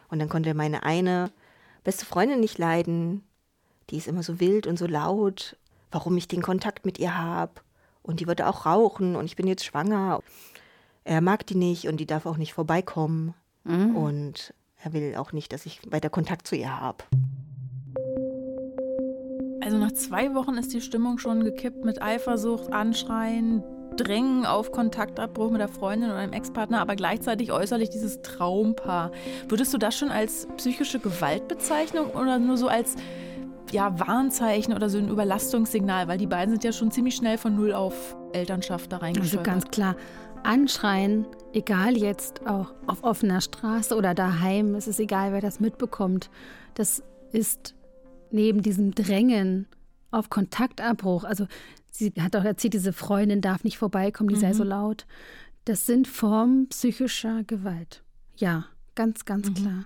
Und 0.09 0.19
dann 0.19 0.29
konnte 0.29 0.53
meine 0.53 0.83
eine 0.83 1.31
beste 1.83 2.05
Freundin 2.05 2.39
nicht 2.39 2.57
leiden, 2.57 3.23
die 3.89 3.97
ist 3.97 4.07
immer 4.07 4.23
so 4.23 4.39
wild 4.39 4.67
und 4.67 4.77
so 4.77 4.87
laut, 4.87 5.57
warum 5.91 6.17
ich 6.17 6.27
den 6.27 6.41
Kontakt 6.41 6.85
mit 6.85 6.99
ihr 6.99 7.17
habe. 7.17 7.53
Und 8.01 8.19
die 8.19 8.27
würde 8.27 8.47
auch 8.47 8.65
rauchen 8.65 9.15
und 9.15 9.25
ich 9.25 9.35
bin 9.35 9.47
jetzt 9.47 9.65
schwanger. 9.65 10.21
Er 11.03 11.21
mag 11.21 11.45
die 11.47 11.55
nicht 11.55 11.87
und 11.87 11.97
die 11.97 12.05
darf 12.05 12.25
auch 12.25 12.37
nicht 12.37 12.53
vorbeikommen. 12.53 13.33
Mhm. 13.63 13.95
Und 13.95 14.53
er 14.85 14.93
will 14.93 15.15
auch 15.15 15.31
nicht, 15.31 15.51
dass 15.51 15.65
ich 15.65 15.79
weiter 15.89 16.09
Kontakt 16.09 16.47
zu 16.47 16.55
ihr 16.55 16.79
habe. 16.79 17.03
Also 19.63 19.77
nach 19.77 19.93
zwei 19.93 20.35
Wochen 20.35 20.53
ist 20.55 20.73
die 20.73 20.81
Stimmung 20.81 21.17
schon 21.17 21.43
gekippt 21.43 21.83
mit 21.83 22.01
Eifersucht, 22.01 22.71
Anschreien, 22.71 23.63
Drängen 23.97 24.45
auf 24.45 24.71
Kontaktabbruch 24.71 25.49
mit 25.49 25.61
der 25.61 25.69
Freundin 25.69 26.09
oder 26.09 26.19
einem 26.19 26.33
Ex-Partner, 26.33 26.81
aber 26.81 26.95
gleichzeitig 26.95 27.51
äußerlich 27.51 27.89
dieses 27.89 28.21
Traumpaar. 28.21 29.11
Würdest 29.47 29.73
du 29.73 29.77
das 29.77 29.97
schon 29.97 30.09
als 30.09 30.47
psychische 30.57 30.99
Gewaltbezeichnung 30.99 32.11
oder 32.11 32.37
nur 32.37 32.57
so 32.57 32.67
als 32.67 32.95
ja, 33.71 33.97
Warnzeichen 33.99 34.73
oder 34.73 34.89
so 34.89 34.99
ein 34.99 35.07
Überlastungssignal? 35.07 36.07
Weil 36.07 36.17
die 36.19 36.27
beiden 36.27 36.51
sind 36.51 36.63
ja 36.63 36.73
schon 36.73 36.91
ziemlich 36.91 37.15
schnell 37.15 37.37
von 37.37 37.55
Null 37.55 37.73
auf 37.73 38.15
Elternschaft 38.33 38.91
da 38.91 38.97
reingeschrieben. 38.97 39.39
Also 39.39 39.51
ganz 39.51 39.71
klar, 39.71 39.95
anschreien, 40.45 41.25
egal 41.53 41.97
jetzt 41.97 42.45
auch 42.47 42.73
auf 42.87 43.03
offener 43.03 43.41
Straße 43.41 43.95
oder 43.95 44.13
daheim, 44.13 44.75
es 44.75 44.87
ist 44.87 44.99
egal, 44.99 45.33
wer 45.33 45.41
das 45.41 45.59
mitbekommt. 45.59 46.29
Das 46.73 47.03
ist 47.31 47.75
neben 48.31 48.61
diesem 48.61 48.93
Drängen 48.93 49.67
auf 50.11 50.29
Kontaktabbruch, 50.29 51.23
also 51.23 51.47
sie 51.91 52.13
hat 52.19 52.35
auch 52.35 52.43
erzählt, 52.43 52.73
diese 52.73 52.93
Freundin 52.93 53.41
darf 53.41 53.63
nicht 53.63 53.77
vorbeikommen, 53.77 54.29
die 54.29 54.35
mhm. 54.35 54.41
sei 54.41 54.53
so 54.53 54.63
laut. 54.63 55.05
Das 55.65 55.85
sind 55.85 56.07
Formen 56.07 56.69
psychischer 56.69 57.43
Gewalt. 57.43 58.03
Ja, 58.35 58.65
ganz, 58.93 59.25
ganz 59.25 59.49
mhm. 59.49 59.53
klar. 59.55 59.85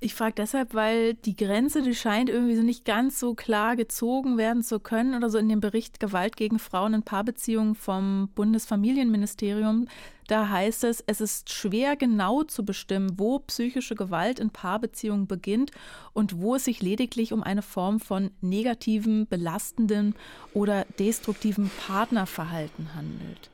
Ich 0.00 0.14
frage 0.14 0.34
deshalb, 0.36 0.74
weil 0.74 1.14
die 1.14 1.34
Grenze, 1.34 1.82
die 1.82 1.94
scheint 1.94 2.30
irgendwie 2.30 2.54
so 2.54 2.62
nicht 2.62 2.84
ganz 2.84 3.18
so 3.18 3.34
klar 3.34 3.74
gezogen 3.74 4.38
werden 4.38 4.62
zu 4.62 4.78
können 4.78 5.16
oder 5.16 5.28
so 5.28 5.38
in 5.38 5.48
dem 5.48 5.58
Bericht 5.58 5.98
Gewalt 5.98 6.36
gegen 6.36 6.60
Frauen 6.60 6.94
in 6.94 7.02
Paarbeziehungen 7.02 7.74
vom 7.74 8.28
Bundesfamilienministerium. 8.36 9.88
Da 10.28 10.50
heißt 10.50 10.84
es, 10.84 11.02
es 11.08 11.20
ist 11.20 11.50
schwer 11.50 11.96
genau 11.96 12.44
zu 12.44 12.64
bestimmen, 12.64 13.18
wo 13.18 13.40
psychische 13.40 13.96
Gewalt 13.96 14.38
in 14.38 14.50
Paarbeziehungen 14.50 15.26
beginnt 15.26 15.72
und 16.12 16.40
wo 16.40 16.54
es 16.54 16.66
sich 16.66 16.80
lediglich 16.80 17.32
um 17.32 17.42
eine 17.42 17.62
Form 17.62 17.98
von 17.98 18.30
negativem, 18.40 19.26
belastendem 19.26 20.14
oder 20.54 20.84
destruktivem 21.00 21.72
Partnerverhalten 21.88 22.94
handelt. 22.94 23.50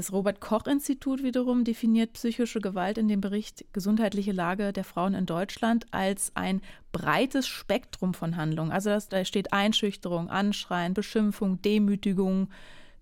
Das 0.00 0.14
Robert 0.14 0.40
Koch 0.40 0.66
Institut 0.66 1.22
wiederum 1.22 1.62
definiert 1.62 2.14
psychische 2.14 2.62
Gewalt 2.62 2.96
in 2.96 3.06
dem 3.06 3.20
Bericht 3.20 3.66
Gesundheitliche 3.74 4.32
Lage 4.32 4.72
der 4.72 4.82
Frauen 4.82 5.12
in 5.12 5.26
Deutschland 5.26 5.84
als 5.90 6.32
ein 6.34 6.62
breites 6.90 7.46
Spektrum 7.46 8.14
von 8.14 8.38
Handlungen. 8.38 8.72
Also 8.72 8.88
das, 8.88 9.10
da 9.10 9.22
steht 9.26 9.52
Einschüchterung, 9.52 10.30
Anschreien, 10.30 10.94
Beschimpfung, 10.94 11.60
Demütigung, 11.60 12.48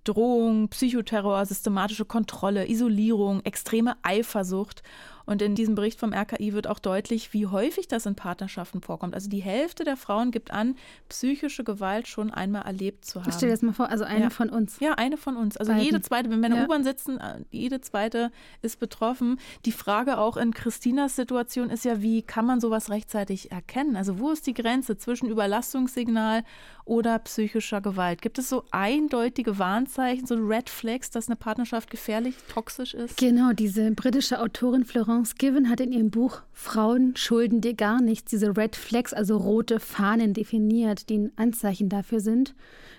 Drohung, 0.02 0.70
Psychoterror, 0.70 1.46
systematische 1.46 2.04
Kontrolle, 2.04 2.68
Isolierung, 2.68 3.44
extreme 3.44 3.94
Eifersucht. 4.02 4.82
Und 5.28 5.42
in 5.42 5.54
diesem 5.54 5.74
Bericht 5.74 6.00
vom 6.00 6.14
RKI 6.14 6.54
wird 6.54 6.66
auch 6.66 6.78
deutlich, 6.78 7.34
wie 7.34 7.46
häufig 7.46 7.86
das 7.86 8.06
in 8.06 8.14
Partnerschaften 8.14 8.80
vorkommt. 8.80 9.14
Also 9.14 9.28
die 9.28 9.42
Hälfte 9.42 9.84
der 9.84 9.98
Frauen 9.98 10.30
gibt 10.30 10.50
an, 10.52 10.74
psychische 11.10 11.64
Gewalt 11.64 12.08
schon 12.08 12.30
einmal 12.30 12.62
erlebt 12.62 13.04
zu 13.04 13.20
haben. 13.20 13.30
Stell 13.30 13.50
dir 13.50 13.54
das 13.54 13.60
mal 13.60 13.74
vor, 13.74 13.90
also 13.90 14.04
eine 14.04 14.24
ja. 14.24 14.30
von 14.30 14.48
uns. 14.48 14.80
Ja, 14.80 14.94
eine 14.94 15.18
von 15.18 15.36
uns. 15.36 15.58
Also 15.58 15.72
Beiden. 15.72 15.84
jede 15.84 16.00
zweite, 16.00 16.30
wenn 16.30 16.40
wir 16.40 16.46
in 16.46 16.52
der 16.52 16.60
ja. 16.62 16.64
U-Bahn 16.64 16.82
sitzen, 16.82 17.18
äh, 17.18 17.40
jede 17.50 17.82
zweite 17.82 18.32
ist 18.62 18.80
betroffen. 18.80 19.38
Die 19.66 19.72
Frage 19.72 20.16
auch 20.16 20.38
in 20.38 20.54
Christinas 20.54 21.14
Situation 21.14 21.68
ist 21.68 21.84
ja, 21.84 22.00
wie 22.00 22.22
kann 22.22 22.46
man 22.46 22.62
sowas 22.62 22.88
rechtzeitig 22.88 23.52
erkennen? 23.52 23.96
Also 23.96 24.18
wo 24.18 24.30
ist 24.30 24.46
die 24.46 24.54
Grenze 24.54 24.96
zwischen 24.96 25.28
Überlastungssignal 25.28 26.42
oder 26.86 27.18
psychischer 27.18 27.82
Gewalt? 27.82 28.22
Gibt 28.22 28.38
es 28.38 28.48
so 28.48 28.64
eindeutige 28.70 29.58
Warnzeichen, 29.58 30.26
so 30.26 30.36
Red 30.36 30.70
Flags, 30.70 31.10
dass 31.10 31.28
eine 31.28 31.36
Partnerschaft 31.36 31.90
gefährlich, 31.90 32.34
toxisch 32.48 32.94
ist? 32.94 33.18
Genau, 33.18 33.52
diese 33.52 33.90
britische 33.90 34.40
Autorin 34.40 34.86
Florence 34.86 35.17
Florence 35.18 35.34
Given 35.34 35.68
hat 35.68 35.80
in 35.80 35.90
ihrem 35.90 36.10
Buch 36.12 36.42
Frauen 36.52 37.16
schulden 37.16 37.60
dir 37.60 37.74
gar 37.74 38.00
nichts 38.00 38.30
diese 38.30 38.56
Red 38.56 38.76
Flags, 38.76 39.12
also 39.12 39.36
rote 39.36 39.80
Fahnen 39.80 40.32
definiert, 40.32 41.08
die 41.08 41.18
ein 41.18 41.32
Anzeichen 41.34 41.88
dafür 41.88 42.20
sind, 42.20 42.54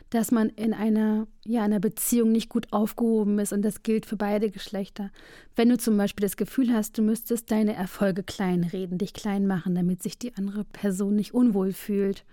dass 0.10 0.30
man 0.30 0.50
in 0.50 0.74
einer, 0.74 1.28
ja, 1.46 1.64
einer 1.64 1.80
Beziehung 1.80 2.34
nicht 2.34 2.50
gut 2.50 2.68
aufgehoben 2.72 3.40
ist 3.40 3.54
und 3.54 3.62
das 3.62 3.84
gilt 3.84 4.06
für 4.06 4.18
beide 4.18 4.52
Geschlechter. 4.52 5.12
Wenn 5.56 5.70
du 5.70 5.78
zum 5.78 5.96
Beispiel 5.96 6.24
das 6.24 6.36
Gefühl 6.36 6.74
hast, 6.74 6.98
du 6.98 7.04
müsstest 7.04 7.52
deine 7.52 7.74
Erfolge 7.74 8.24
kleinreden, 8.24 8.98
dich 8.98 9.14
klein 9.14 9.48
machen, 9.48 9.74
damit 9.74 10.04
sich 10.04 10.20
die 10.20 10.36
andere 10.36 10.66
Person 10.66 11.16
nicht 11.16 11.34
unwohl 11.34 11.72
fühlt. 11.72 12.26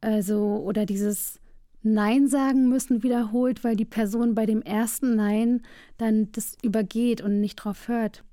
Also, 0.00 0.40
oder 0.64 0.84
dieses 0.84 1.38
Nein 1.84 2.26
sagen 2.26 2.68
müssen 2.68 3.04
wiederholt, 3.04 3.62
weil 3.62 3.76
die 3.76 3.84
Person 3.84 4.34
bei 4.34 4.46
dem 4.46 4.62
ersten 4.62 5.14
Nein 5.14 5.62
dann 5.96 6.32
das 6.32 6.56
übergeht 6.64 7.20
und 7.20 7.40
nicht 7.40 7.54
drauf 7.54 7.86
hört. 7.86 8.24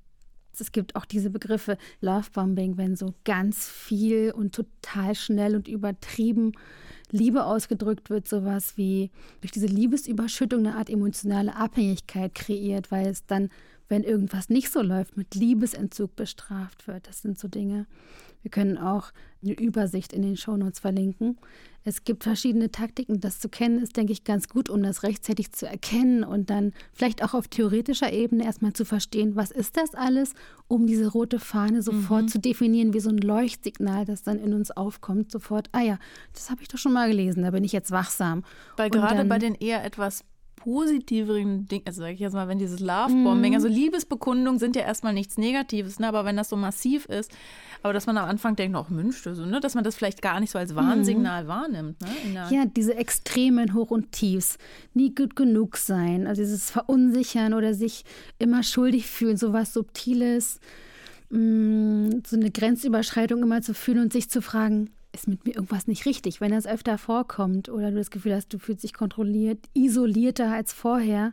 Es 0.60 0.72
gibt 0.72 0.96
auch 0.96 1.04
diese 1.04 1.30
Begriffe 1.30 1.78
Lovebombing, 2.00 2.76
wenn 2.76 2.96
so 2.96 3.14
ganz 3.24 3.68
viel 3.68 4.30
und 4.32 4.54
total 4.54 5.14
schnell 5.14 5.54
und 5.56 5.68
übertrieben 5.68 6.52
Liebe 7.10 7.44
ausgedrückt 7.44 8.10
wird, 8.10 8.28
sowas 8.28 8.76
wie 8.76 9.10
durch 9.40 9.52
diese 9.52 9.66
Liebesüberschüttung 9.66 10.60
eine 10.60 10.76
Art 10.76 10.90
emotionale 10.90 11.54
Abhängigkeit 11.54 12.34
kreiert, 12.34 12.90
weil 12.90 13.06
es 13.06 13.24
dann, 13.26 13.50
wenn 13.88 14.02
irgendwas 14.02 14.48
nicht 14.48 14.70
so 14.70 14.82
läuft, 14.82 15.16
mit 15.16 15.34
Liebesentzug 15.34 16.16
bestraft 16.16 16.86
wird. 16.86 17.08
Das 17.08 17.22
sind 17.22 17.38
so 17.38 17.48
Dinge. 17.48 17.86
Wir 18.42 18.50
können 18.50 18.76
auch 18.76 19.10
eine 19.42 19.54
Übersicht 19.54 20.12
in 20.12 20.20
den 20.20 20.36
Shownotes 20.36 20.80
verlinken. 20.80 21.38
Es 21.82 22.04
gibt 22.04 22.24
verschiedene 22.24 22.70
Taktiken. 22.70 23.20
Das 23.20 23.40
zu 23.40 23.48
kennen 23.48 23.78
ist, 23.78 23.96
denke 23.96 24.12
ich, 24.12 24.24
ganz 24.24 24.48
gut, 24.48 24.68
um 24.68 24.82
das 24.82 25.02
rechtzeitig 25.02 25.52
zu 25.52 25.66
erkennen 25.66 26.24
und 26.24 26.50
dann 26.50 26.72
vielleicht 26.92 27.24
auch 27.24 27.32
auf 27.32 27.48
theoretischer 27.48 28.12
Ebene 28.12 28.44
erstmal 28.44 28.74
zu 28.74 28.84
verstehen, 28.84 29.34
was 29.34 29.50
ist 29.50 29.78
das 29.78 29.94
alles, 29.94 30.34
um 30.68 30.86
diese 30.86 31.08
rote 31.08 31.38
Fahne 31.38 31.80
sofort 31.80 32.24
mhm. 32.24 32.28
zu 32.28 32.38
definieren, 32.38 32.92
wie 32.92 33.00
so 33.00 33.10
ein 33.10 33.18
Leuchtsignal, 33.18 34.04
das 34.04 34.22
dann 34.22 34.38
in 34.38 34.52
uns 34.52 34.70
aufkommt, 34.70 35.30
sofort, 35.30 35.68
ah 35.72 35.82
ja, 35.82 35.98
das 36.34 36.50
habe 36.50 36.60
ich 36.60 36.68
doch 36.68 36.78
schon 36.78 36.92
mal 36.92 37.08
gelesen, 37.08 37.44
da 37.44 37.50
bin 37.50 37.64
ich 37.64 37.72
jetzt 37.72 37.90
wachsam. 37.90 38.44
Weil 38.76 38.90
gerade 38.90 39.16
dann, 39.16 39.28
bei 39.28 39.38
den 39.38 39.54
eher 39.54 39.84
etwas 39.84 40.24
positiveren 40.64 41.68
Dingen, 41.68 41.84
also 41.86 42.00
sage 42.00 42.14
ich 42.14 42.20
jetzt 42.20 42.32
mal, 42.32 42.48
wenn 42.48 42.58
dieses 42.58 42.80
Lovebombing, 42.80 43.50
mhm. 43.50 43.56
also 43.56 43.68
Liebesbekundungen 43.68 44.58
sind 44.58 44.76
ja 44.76 44.82
erstmal 44.82 45.12
nichts 45.12 45.36
Negatives, 45.36 45.98
ne? 45.98 46.08
aber 46.08 46.24
wenn 46.24 46.38
das 46.38 46.48
so 46.48 46.56
massiv 46.56 47.04
ist, 47.04 47.30
aber 47.82 47.92
dass 47.92 48.06
man 48.06 48.16
am 48.16 48.26
Anfang 48.26 48.56
denkt, 48.56 48.74
auch 48.74 48.88
Mensch, 48.88 49.22
so, 49.22 49.44
ne? 49.44 49.60
dass 49.60 49.74
man 49.74 49.84
das 49.84 49.94
vielleicht 49.94 50.22
gar 50.22 50.40
nicht 50.40 50.50
so 50.50 50.58
als 50.58 50.74
Warnsignal 50.74 51.44
mhm. 51.44 51.48
wahrnimmt. 51.48 52.00
Ne? 52.00 52.46
Ja, 52.50 52.64
diese 52.64 52.96
extremen 52.96 53.74
Hoch 53.74 53.90
und 53.90 54.12
Tiefs, 54.12 54.56
nie 54.94 55.14
gut 55.14 55.36
genug 55.36 55.76
sein, 55.76 56.26
also 56.26 56.40
dieses 56.40 56.70
Verunsichern 56.70 57.52
oder 57.52 57.74
sich 57.74 58.04
immer 58.38 58.62
schuldig 58.62 59.06
fühlen, 59.06 59.36
so 59.36 59.52
was 59.52 59.74
Subtiles, 59.74 60.60
mh, 61.28 61.38
mm, 61.38 62.22
so 62.26 62.36
eine 62.36 62.50
Grenzüberschreitung 62.50 63.42
immer 63.42 63.60
zu 63.60 63.74
fühlen 63.74 64.00
und 64.00 64.14
sich 64.14 64.30
zu 64.30 64.40
fragen, 64.40 64.93
ist 65.14 65.28
mit 65.28 65.44
mir 65.44 65.54
irgendwas 65.54 65.86
nicht 65.86 66.06
richtig, 66.06 66.40
wenn 66.40 66.52
das 66.52 66.66
öfter 66.66 66.98
vorkommt 66.98 67.68
oder 67.68 67.90
du 67.90 67.96
das 67.96 68.10
Gefühl 68.10 68.34
hast, 68.34 68.52
du 68.52 68.58
fühlst 68.58 68.82
dich 68.82 68.94
kontrolliert, 68.94 69.58
isolierter 69.72 70.52
als 70.52 70.72
vorher 70.72 71.32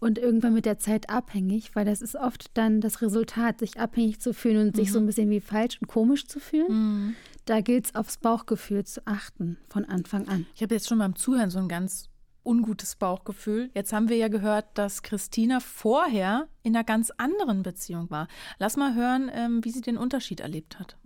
und 0.00 0.18
irgendwann 0.18 0.54
mit 0.54 0.66
der 0.66 0.78
Zeit 0.78 1.08
abhängig, 1.08 1.76
weil 1.76 1.84
das 1.84 2.02
ist 2.02 2.16
oft 2.16 2.50
dann 2.54 2.80
das 2.80 3.02
Resultat, 3.02 3.60
sich 3.60 3.78
abhängig 3.78 4.20
zu 4.20 4.34
fühlen 4.34 4.66
und 4.66 4.74
mhm. 4.74 4.80
sich 4.80 4.92
so 4.92 4.98
ein 4.98 5.04
mhm. 5.04 5.06
bisschen 5.06 5.30
wie 5.30 5.40
falsch 5.40 5.78
und 5.80 5.86
komisch 5.86 6.26
zu 6.26 6.40
fühlen. 6.40 6.66
Mhm. 6.68 7.14
Da 7.44 7.60
gilt 7.60 7.86
es 7.86 7.94
aufs 7.94 8.18
Bauchgefühl 8.18 8.84
zu 8.84 9.06
achten 9.06 9.58
von 9.68 9.84
Anfang 9.84 10.28
an. 10.28 10.46
Ich 10.54 10.62
habe 10.62 10.74
jetzt 10.74 10.88
schon 10.88 10.98
beim 10.98 11.16
Zuhören 11.16 11.50
so 11.50 11.58
ein 11.60 11.68
ganz 11.68 12.08
ungutes 12.44 12.96
Bauchgefühl. 12.96 13.70
Jetzt 13.74 13.92
haben 13.92 14.08
wir 14.08 14.16
ja 14.16 14.28
gehört, 14.28 14.66
dass 14.74 15.02
Christina 15.02 15.60
vorher 15.60 16.48
in 16.62 16.74
einer 16.74 16.84
ganz 16.84 17.10
anderen 17.16 17.62
Beziehung 17.62 18.10
war. 18.10 18.28
Lass 18.58 18.76
mal 18.76 18.94
hören, 18.94 19.30
ähm, 19.32 19.64
wie 19.64 19.70
sie 19.70 19.80
den 19.80 19.96
Unterschied 19.96 20.40
erlebt 20.40 20.78
hat. 20.78 20.96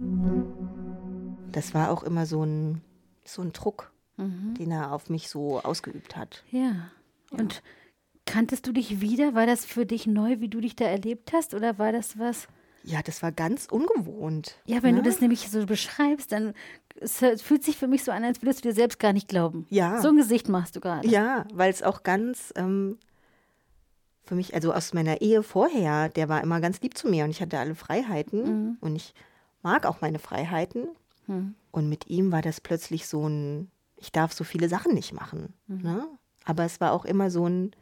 Das 1.52 1.74
war 1.74 1.90
auch 1.90 2.02
immer 2.02 2.26
so 2.26 2.42
ein, 2.44 2.82
so 3.24 3.42
ein 3.42 3.52
Druck, 3.52 3.92
mhm. 4.16 4.54
den 4.54 4.70
er 4.70 4.92
auf 4.92 5.10
mich 5.10 5.28
so 5.28 5.60
ausgeübt 5.60 6.16
hat. 6.16 6.44
Ja. 6.50 6.60
ja. 6.60 7.38
Und 7.38 7.62
kanntest 8.24 8.66
du 8.66 8.72
dich 8.72 9.00
wieder? 9.00 9.34
War 9.34 9.46
das 9.46 9.64
für 9.64 9.86
dich 9.86 10.06
neu, 10.06 10.40
wie 10.40 10.48
du 10.48 10.60
dich 10.60 10.76
da 10.76 10.84
erlebt 10.84 11.32
hast? 11.32 11.54
Oder 11.54 11.78
war 11.78 11.92
das 11.92 12.18
was? 12.18 12.48
Ja, 12.86 13.02
das 13.02 13.22
war 13.22 13.32
ganz 13.32 13.66
ungewohnt. 13.66 14.56
Ja, 14.64 14.82
wenn 14.82 14.94
ne? 14.94 15.02
du 15.02 15.08
das 15.08 15.20
nämlich 15.20 15.50
so 15.50 15.66
beschreibst, 15.66 16.32
dann 16.32 16.54
es 16.98 17.18
fühlt 17.42 17.62
sich 17.62 17.76
für 17.76 17.88
mich 17.88 18.04
so 18.04 18.12
an, 18.12 18.24
als 18.24 18.40
würdest 18.40 18.64
du 18.64 18.68
dir 18.68 18.74
selbst 18.74 18.98
gar 18.98 19.12
nicht 19.12 19.28
glauben. 19.28 19.66
Ja. 19.68 20.00
So 20.00 20.08
ein 20.08 20.16
Gesicht 20.16 20.48
machst 20.48 20.76
du 20.76 20.80
gerade. 20.80 21.06
Ja, 21.06 21.44
weil 21.52 21.70
es 21.70 21.82
auch 21.82 22.04
ganz 22.04 22.54
ähm, 22.56 22.98
für 24.26 24.34
mich, 24.34 24.54
also 24.54 24.72
aus 24.72 24.94
meiner 24.94 25.20
Ehe 25.20 25.42
vorher, 25.42 26.08
der 26.08 26.28
war 26.28 26.42
immer 26.42 26.60
ganz 26.60 26.80
lieb 26.80 26.96
zu 26.96 27.08
mir 27.08 27.24
und 27.24 27.30
ich 27.30 27.40
hatte 27.40 27.58
alle 27.58 27.74
Freiheiten 27.74 28.42
mhm. 28.42 28.76
und 28.80 28.96
ich 28.96 29.14
mag 29.62 29.86
auch 29.86 30.00
meine 30.00 30.18
Freiheiten. 30.18 30.88
Mhm. 31.26 31.54
Und 31.70 31.88
mit 31.88 32.08
ihm 32.08 32.32
war 32.32 32.42
das 32.42 32.60
plötzlich 32.60 33.06
so 33.06 33.28
ein, 33.28 33.70
ich 33.96 34.12
darf 34.12 34.32
so 34.32 34.44
viele 34.44 34.68
Sachen 34.68 34.94
nicht 34.94 35.12
machen. 35.12 35.52
Mhm. 35.66 35.82
Ne? 35.82 36.08
Aber 36.44 36.64
es 36.64 36.80
war 36.80 36.92
auch 36.92 37.04
immer 37.04 37.30
so 37.30 37.46
ein, 37.48 37.72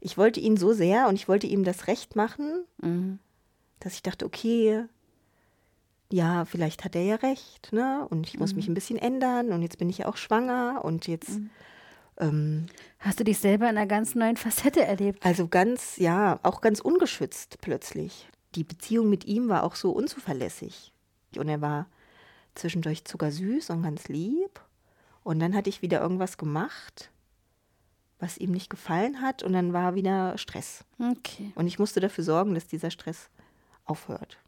ich 0.00 0.16
wollte 0.16 0.40
ihn 0.40 0.56
so 0.56 0.72
sehr 0.72 1.08
und 1.08 1.14
ich 1.16 1.28
wollte 1.28 1.46
ihm 1.46 1.64
das 1.64 1.86
Recht 1.86 2.16
machen, 2.16 2.64
mhm. 2.80 3.18
Dass 3.80 3.94
ich 3.94 4.02
dachte, 4.02 4.26
okay, 4.26 4.84
ja, 6.10 6.44
vielleicht 6.44 6.84
hat 6.84 6.96
er 6.96 7.02
ja 7.02 7.16
recht, 7.16 7.72
ne? 7.72 8.06
Und 8.08 8.26
ich 8.26 8.38
muss 8.38 8.52
mhm. 8.52 8.56
mich 8.56 8.68
ein 8.68 8.74
bisschen 8.74 8.98
ändern 8.98 9.52
und 9.52 9.62
jetzt 9.62 9.78
bin 9.78 9.90
ich 9.90 9.98
ja 9.98 10.06
auch 10.06 10.16
schwanger 10.16 10.80
und 10.84 11.06
jetzt. 11.06 11.30
Mhm. 11.30 11.50
Ähm, 12.18 12.66
Hast 12.98 13.20
du 13.20 13.24
dich 13.24 13.38
selber 13.38 13.68
in 13.68 13.76
einer 13.76 13.86
ganz 13.86 14.14
neuen 14.14 14.36
Facette 14.36 14.84
erlebt? 14.84 15.24
Also 15.24 15.48
ganz, 15.48 15.98
ja, 15.98 16.40
auch 16.42 16.60
ganz 16.60 16.80
ungeschützt 16.80 17.58
plötzlich. 17.60 18.28
Die 18.54 18.64
Beziehung 18.64 19.08
mit 19.08 19.26
ihm 19.26 19.48
war 19.48 19.62
auch 19.62 19.74
so 19.74 19.92
unzuverlässig. 19.92 20.92
Und 21.36 21.48
er 21.48 21.60
war 21.60 21.86
zwischendurch 22.54 23.04
zuckersüß 23.04 23.70
und 23.70 23.82
ganz 23.82 24.08
lieb. 24.08 24.60
Und 25.22 25.38
dann 25.40 25.54
hatte 25.54 25.68
ich 25.68 25.82
wieder 25.82 26.00
irgendwas 26.00 26.38
gemacht, 26.38 27.10
was 28.18 28.38
ihm 28.38 28.50
nicht 28.50 28.70
gefallen 28.70 29.20
hat. 29.20 29.42
Und 29.42 29.52
dann 29.52 29.72
war 29.72 29.94
wieder 29.94 30.36
Stress. 30.38 30.84
Okay. 30.98 31.52
Und 31.54 31.66
ich 31.66 31.78
musste 31.78 32.00
dafür 32.00 32.24
sorgen, 32.24 32.54
dass 32.54 32.66
dieser 32.66 32.90
Stress 32.90 33.30
aufhört. 33.88 34.38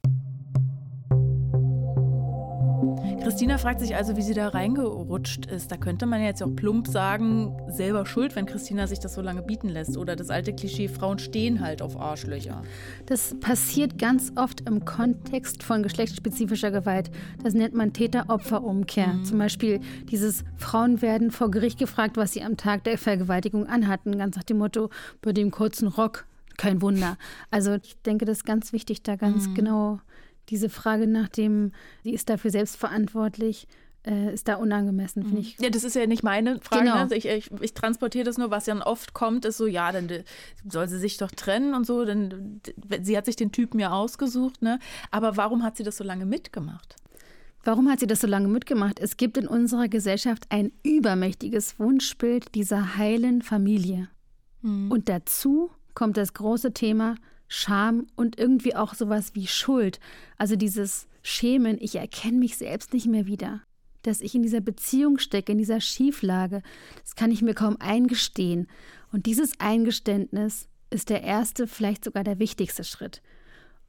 Christina 3.23 3.59
fragt 3.59 3.81
sich 3.81 3.95
also, 3.95 4.17
wie 4.17 4.23
sie 4.23 4.33
da 4.33 4.49
reingerutscht 4.49 5.47
ist. 5.47 5.71
Da 5.71 5.77
könnte 5.77 6.07
man 6.07 6.23
jetzt 6.23 6.43
auch 6.43 6.55
plump 6.57 6.89
sagen, 6.89 7.55
selber 7.69 8.07
schuld, 8.07 8.35
wenn 8.35 8.47
Christina 8.47 8.87
sich 8.87 8.99
das 8.99 9.15
so 9.15 9.21
lange 9.21 9.43
bieten 9.43 9.69
lässt. 9.69 9.99
Oder 9.99 10.17
das 10.17 10.31
alte 10.31 10.55
Klischee, 10.55 10.89
Frauen 10.89 11.19
stehen 11.19 11.61
halt 11.61 11.83
auf 11.83 12.01
Arschlöcher. 12.01 12.63
Das 13.07 13.39
passiert 13.39 13.99
ganz 13.99 14.33
oft 14.37 14.63
im 14.69 14.85
Kontext 14.85 15.63
von 15.63 15.83
geschlechtsspezifischer 15.83 16.71
Gewalt. 16.71 17.11
Das 17.43 17.53
nennt 17.53 17.75
man 17.75 17.93
Täter-Opfer-Umkehr. 17.93 19.09
Mhm. 19.09 19.25
Zum 19.25 19.39
Beispiel 19.39 19.81
dieses 20.11 20.45
Frauen 20.57 21.03
werden 21.03 21.31
vor 21.31 21.51
Gericht 21.51 21.79
gefragt, 21.79 22.17
was 22.17 22.33
sie 22.33 22.43
am 22.43 22.57
Tag 22.57 22.85
der 22.85 22.97
Vergewaltigung 22.97 23.67
anhatten. 23.67 24.17
Ganz 24.17 24.37
nach 24.37 24.45
dem 24.45 24.59
Motto, 24.59 24.89
bei 25.21 25.33
dem 25.33 25.51
kurzen 25.51 25.89
Rock, 25.89 26.27
kein 26.61 26.83
Wunder. 26.83 27.17
Also 27.51 27.75
ich 27.75 28.01
denke, 28.03 28.27
das 28.27 28.39
ist 28.39 28.45
ganz 28.45 28.73
wichtig, 28.73 29.03
da 29.03 29.17
ganz 29.17 29.49
mhm. 29.49 29.55
genau 29.55 30.01
diese 30.51 30.69
Frage 30.69 31.07
nach 31.07 31.29
dem, 31.29 31.73
sie 32.05 32.13
ist 32.13 32.29
dafür 32.29 32.51
selbst 32.51 32.77
verantwortlich, 32.77 33.67
äh, 34.07 34.33
ist 34.33 34.47
da 34.47 34.57
unangemessen, 34.57 35.23
finde 35.23 35.37
mhm. 35.37 35.43
ich. 35.43 35.59
Ja, 35.59 35.71
das 35.71 35.85
ist 35.85 35.97
ja 35.97 36.07
nicht 36.07 36.23
meine 36.23 36.61
Frage. 36.61 36.85
Genau. 36.85 37.05
Ne? 37.05 37.15
Ich, 37.17 37.27
ich, 37.27 37.51
ich, 37.61 37.73
transportiere 37.73 38.25
das 38.25 38.37
nur, 38.37 38.51
was 38.51 38.67
ja 38.67 38.77
oft 38.87 39.15
kommt, 39.15 39.45
ist 39.47 39.57
so, 39.57 39.67
ja, 39.67 39.91
dann 39.91 40.09
soll 40.69 40.89
sie 40.89 40.99
sich 40.99 41.17
doch 41.17 41.31
trennen 41.31 41.75
und 41.75 41.87
so. 41.87 42.05
Denn 42.05 42.61
sie 43.03 43.17
hat 43.17 43.25
sich 43.25 43.37
den 43.37 43.53
Typen 43.53 43.79
ja 43.79 43.91
ausgesucht, 43.91 44.61
ne? 44.61 44.79
Aber 45.11 45.37
warum 45.37 45.63
hat 45.63 45.77
sie 45.77 45.83
das 45.83 45.97
so 45.97 46.05
lange 46.05 46.27
mitgemacht? 46.27 46.97
Warum 47.63 47.91
hat 47.91 48.01
sie 48.01 48.07
das 48.07 48.21
so 48.21 48.27
lange 48.27 48.49
mitgemacht? 48.49 48.99
Es 49.01 49.17
gibt 49.17 49.37
in 49.37 49.47
unserer 49.47 49.89
Gesellschaft 49.89 50.45
ein 50.49 50.73
übermächtiges 50.83 51.79
Wunschbild 51.79 52.55
dieser 52.55 52.97
heilen 52.97 53.43
Familie. 53.43 54.09
Mhm. 54.63 54.91
Und 54.91 55.09
dazu 55.09 55.71
kommt 55.95 56.17
das 56.17 56.35
große 56.35 56.73
Thema 56.73 57.17
Scham 57.49 58.07
und 58.15 58.39
irgendwie 58.39 58.77
auch 58.77 58.95
sowas 58.95 59.35
wie 59.35 59.47
Schuld. 59.47 59.99
Also 60.39 60.57
dieses 60.57 61.09
Schämen, 61.23 61.79
ich 61.81 61.97
erkenne 61.97 62.39
mich 62.39 62.57
selbst 62.57 62.93
nicht 62.93 63.07
mehr 63.07 63.27
wieder. 63.27 63.63
Dass 64.03 64.21
ich 64.21 64.35
in 64.35 64.43
dieser 64.43 64.61
Beziehung 64.61 65.19
stecke, 65.19 65.53
in 65.53 65.59
dieser 65.59 65.81
Schieflage, 65.81 66.63
das 67.03 67.17
kann 67.17 67.31
ich 67.31 67.43
mir 67.43 67.55
kaum 67.55 67.77
eingestehen. 67.81 68.69
Und 69.13 69.27
dieses 69.27 69.59
Eingeständnis 69.59 70.69
ist 70.91 71.11
der 71.11 71.23
erste, 71.23 71.67
vielleicht 71.67 72.05
sogar 72.05 72.25
der 72.25 72.39
wichtigste 72.39 72.85
Schritt. 72.85 73.21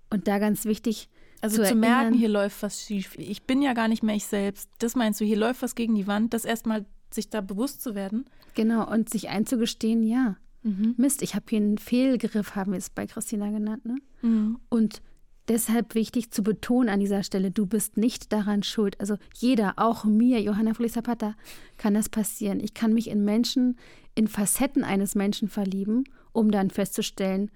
Und 0.10 0.28
da 0.28 0.40
ganz 0.40 0.66
wichtig, 0.66 1.10
also 1.42 1.64
zu, 1.64 1.70
zu 1.70 1.76
merken, 1.76 2.14
hier 2.14 2.30
läuft 2.30 2.62
was 2.64 2.82
schief. 2.82 3.16
Ich 3.18 3.44
bin 3.44 3.62
ja 3.62 3.74
gar 3.74 3.88
nicht 3.88 4.04
mehr 4.04 4.16
ich 4.16 4.26
selbst. 4.26 4.70
Das 4.80 4.96
meinst 4.96 5.22
du, 5.22 5.26
hier 5.26 5.38
läuft 5.38 5.62
was 5.62 5.76
gegen 5.76 5.96
die 5.96 6.08
Wand, 6.08 6.34
das 6.34 6.46
erstmal 6.46 6.86
sich 7.14 7.30
da 7.30 7.42
bewusst 7.42 7.82
zu 7.82 7.96
werden? 7.96 8.26
Genau, 8.54 8.90
und 8.90 9.10
sich 9.10 9.30
einzugestehen, 9.30 10.04
ja, 10.04 10.38
Mhm. 10.64 10.96
Mist, 10.98 11.22
ich 11.22 11.36
habe 11.36 11.46
hier 11.50 11.60
einen 11.60 11.78
Fehlgriff, 11.78 12.56
haben 12.56 12.72
wir 12.72 12.78
es 12.78 12.90
bei 12.90 13.08
Christina 13.08 13.50
genannt. 13.50 13.86
Ne? 13.86 13.98
Mhm. 14.22 14.60
Und 14.70 15.02
deshalb 15.48 15.96
wichtig 15.96 16.32
zu 16.32 16.44
betonen 16.44 16.90
an 16.90 17.00
dieser 17.00 17.24
Stelle, 17.24 17.52
du 17.52 17.66
bist 17.66 17.98
nicht 17.98 18.32
daran 18.32 18.64
schuld. 18.64 19.00
Also 19.00 19.18
jeder, 19.36 19.74
auch 19.78 20.06
mir, 20.06 20.42
Johanna 20.42 20.74
Zapata, 20.88 21.36
kann 21.78 21.94
das 21.94 22.10
passieren. 22.10 22.60
Ich 22.60 22.74
kann 22.74 22.94
mich 22.94 23.10
in 23.10 23.26
Menschen, 23.26 23.78
in 24.16 24.28
Facetten 24.28 24.84
eines 24.84 25.16
Menschen 25.16 25.48
verlieben, 25.50 26.04
um 26.32 26.52
dann 26.52 26.70
festzustellen, 26.70 27.52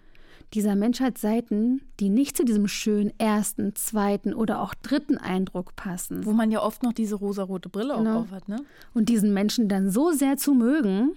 dieser 0.54 0.76
Mensch 0.76 1.00
hat 1.00 1.18
Seiten, 1.18 1.82
die 2.00 2.10
nicht 2.10 2.38
zu 2.38 2.46
diesem 2.46 2.68
schönen 2.68 3.12
ersten, 3.18 3.76
zweiten 3.76 4.34
oder 4.34 4.62
auch 4.62 4.74
dritten 4.74 5.18
Eindruck 5.18 5.76
passen. 5.76 6.26
Wo 6.26 6.34
man 6.34 6.52
ja 6.52 6.62
oft 6.62 6.84
noch 6.84 6.94
diese 6.94 7.16
rosarote 7.16 7.70
Brille 7.70 7.96
genau. 7.98 8.20
auch 8.20 8.22
auf 8.22 8.32
hat, 8.32 8.48
ne? 8.48 8.64
Und 8.94 9.10
diesen 9.10 9.34
Menschen 9.34 9.68
dann 9.68 9.90
so 9.90 10.12
sehr 10.12 10.38
zu 10.38 10.54
mögen, 10.54 11.16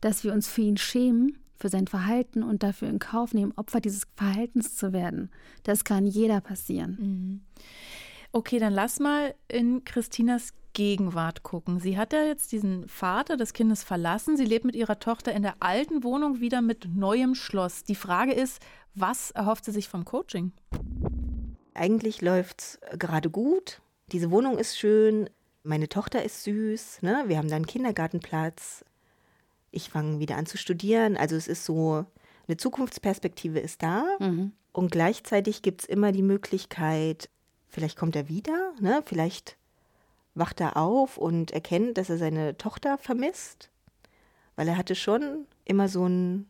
dass 0.00 0.24
wir 0.24 0.32
uns 0.32 0.48
für 0.48 0.62
ihn 0.62 0.76
schämen, 0.76 1.38
für 1.56 1.68
sein 1.68 1.86
Verhalten 1.86 2.42
und 2.42 2.62
dafür 2.62 2.88
in 2.88 2.98
Kauf 2.98 3.34
nehmen, 3.34 3.52
Opfer 3.56 3.80
dieses 3.80 4.04
Verhaltens 4.16 4.76
zu 4.76 4.92
werden. 4.92 5.30
Das 5.64 5.84
kann 5.84 6.06
jeder 6.06 6.40
passieren. 6.40 6.98
Mhm. 7.00 7.40
Okay, 8.30 8.58
dann 8.58 8.72
lass 8.72 9.00
mal 9.00 9.34
in 9.48 9.84
Christinas 9.84 10.52
Gegenwart 10.74 11.42
gucken. 11.42 11.80
Sie 11.80 11.98
hat 11.98 12.12
ja 12.12 12.22
jetzt 12.22 12.52
diesen 12.52 12.86
Vater 12.88 13.36
des 13.36 13.52
Kindes 13.52 13.82
verlassen. 13.82 14.36
Sie 14.36 14.44
lebt 14.44 14.64
mit 14.64 14.76
ihrer 14.76 15.00
Tochter 15.00 15.32
in 15.32 15.42
der 15.42 15.56
alten 15.60 16.04
Wohnung 16.04 16.40
wieder 16.40 16.62
mit 16.62 16.86
neuem 16.94 17.34
Schloss. 17.34 17.84
Die 17.84 17.96
Frage 17.96 18.32
ist, 18.32 18.60
was 18.94 19.30
erhofft 19.32 19.64
sie 19.64 19.72
sich 19.72 19.88
vom 19.88 20.04
Coaching? 20.04 20.52
Eigentlich 21.74 22.20
läuft 22.20 22.60
es 22.60 22.78
gerade 22.98 23.30
gut. 23.30 23.80
Diese 24.12 24.30
Wohnung 24.30 24.58
ist 24.58 24.78
schön. 24.78 25.28
Meine 25.64 25.88
Tochter 25.88 26.22
ist 26.22 26.44
süß. 26.44 27.02
Ne? 27.02 27.24
Wir 27.26 27.38
haben 27.38 27.48
da 27.48 27.56
einen 27.56 27.66
Kindergartenplatz 27.66 28.84
ich 29.78 29.90
fange 29.90 30.18
wieder 30.18 30.36
an 30.36 30.46
zu 30.46 30.58
studieren. 30.58 31.16
Also 31.16 31.36
es 31.36 31.48
ist 31.48 31.64
so, 31.64 32.04
eine 32.46 32.56
Zukunftsperspektive 32.56 33.58
ist 33.58 33.82
da. 33.82 34.04
Mhm. 34.18 34.52
Und 34.72 34.90
gleichzeitig 34.90 35.62
gibt 35.62 35.82
es 35.82 35.88
immer 35.88 36.12
die 36.12 36.22
Möglichkeit, 36.22 37.28
vielleicht 37.68 37.96
kommt 37.96 38.16
er 38.16 38.28
wieder, 38.28 38.72
ne? 38.80 39.02
vielleicht 39.04 39.56
wacht 40.34 40.60
er 40.60 40.76
auf 40.76 41.18
und 41.18 41.50
erkennt, 41.50 41.98
dass 41.98 42.10
er 42.10 42.18
seine 42.18 42.56
Tochter 42.56 42.96
vermisst. 42.98 43.70
Weil 44.56 44.68
er 44.68 44.76
hatte 44.76 44.94
schon 44.94 45.46
immer 45.64 45.88
so 45.88 46.06
ein, 46.06 46.46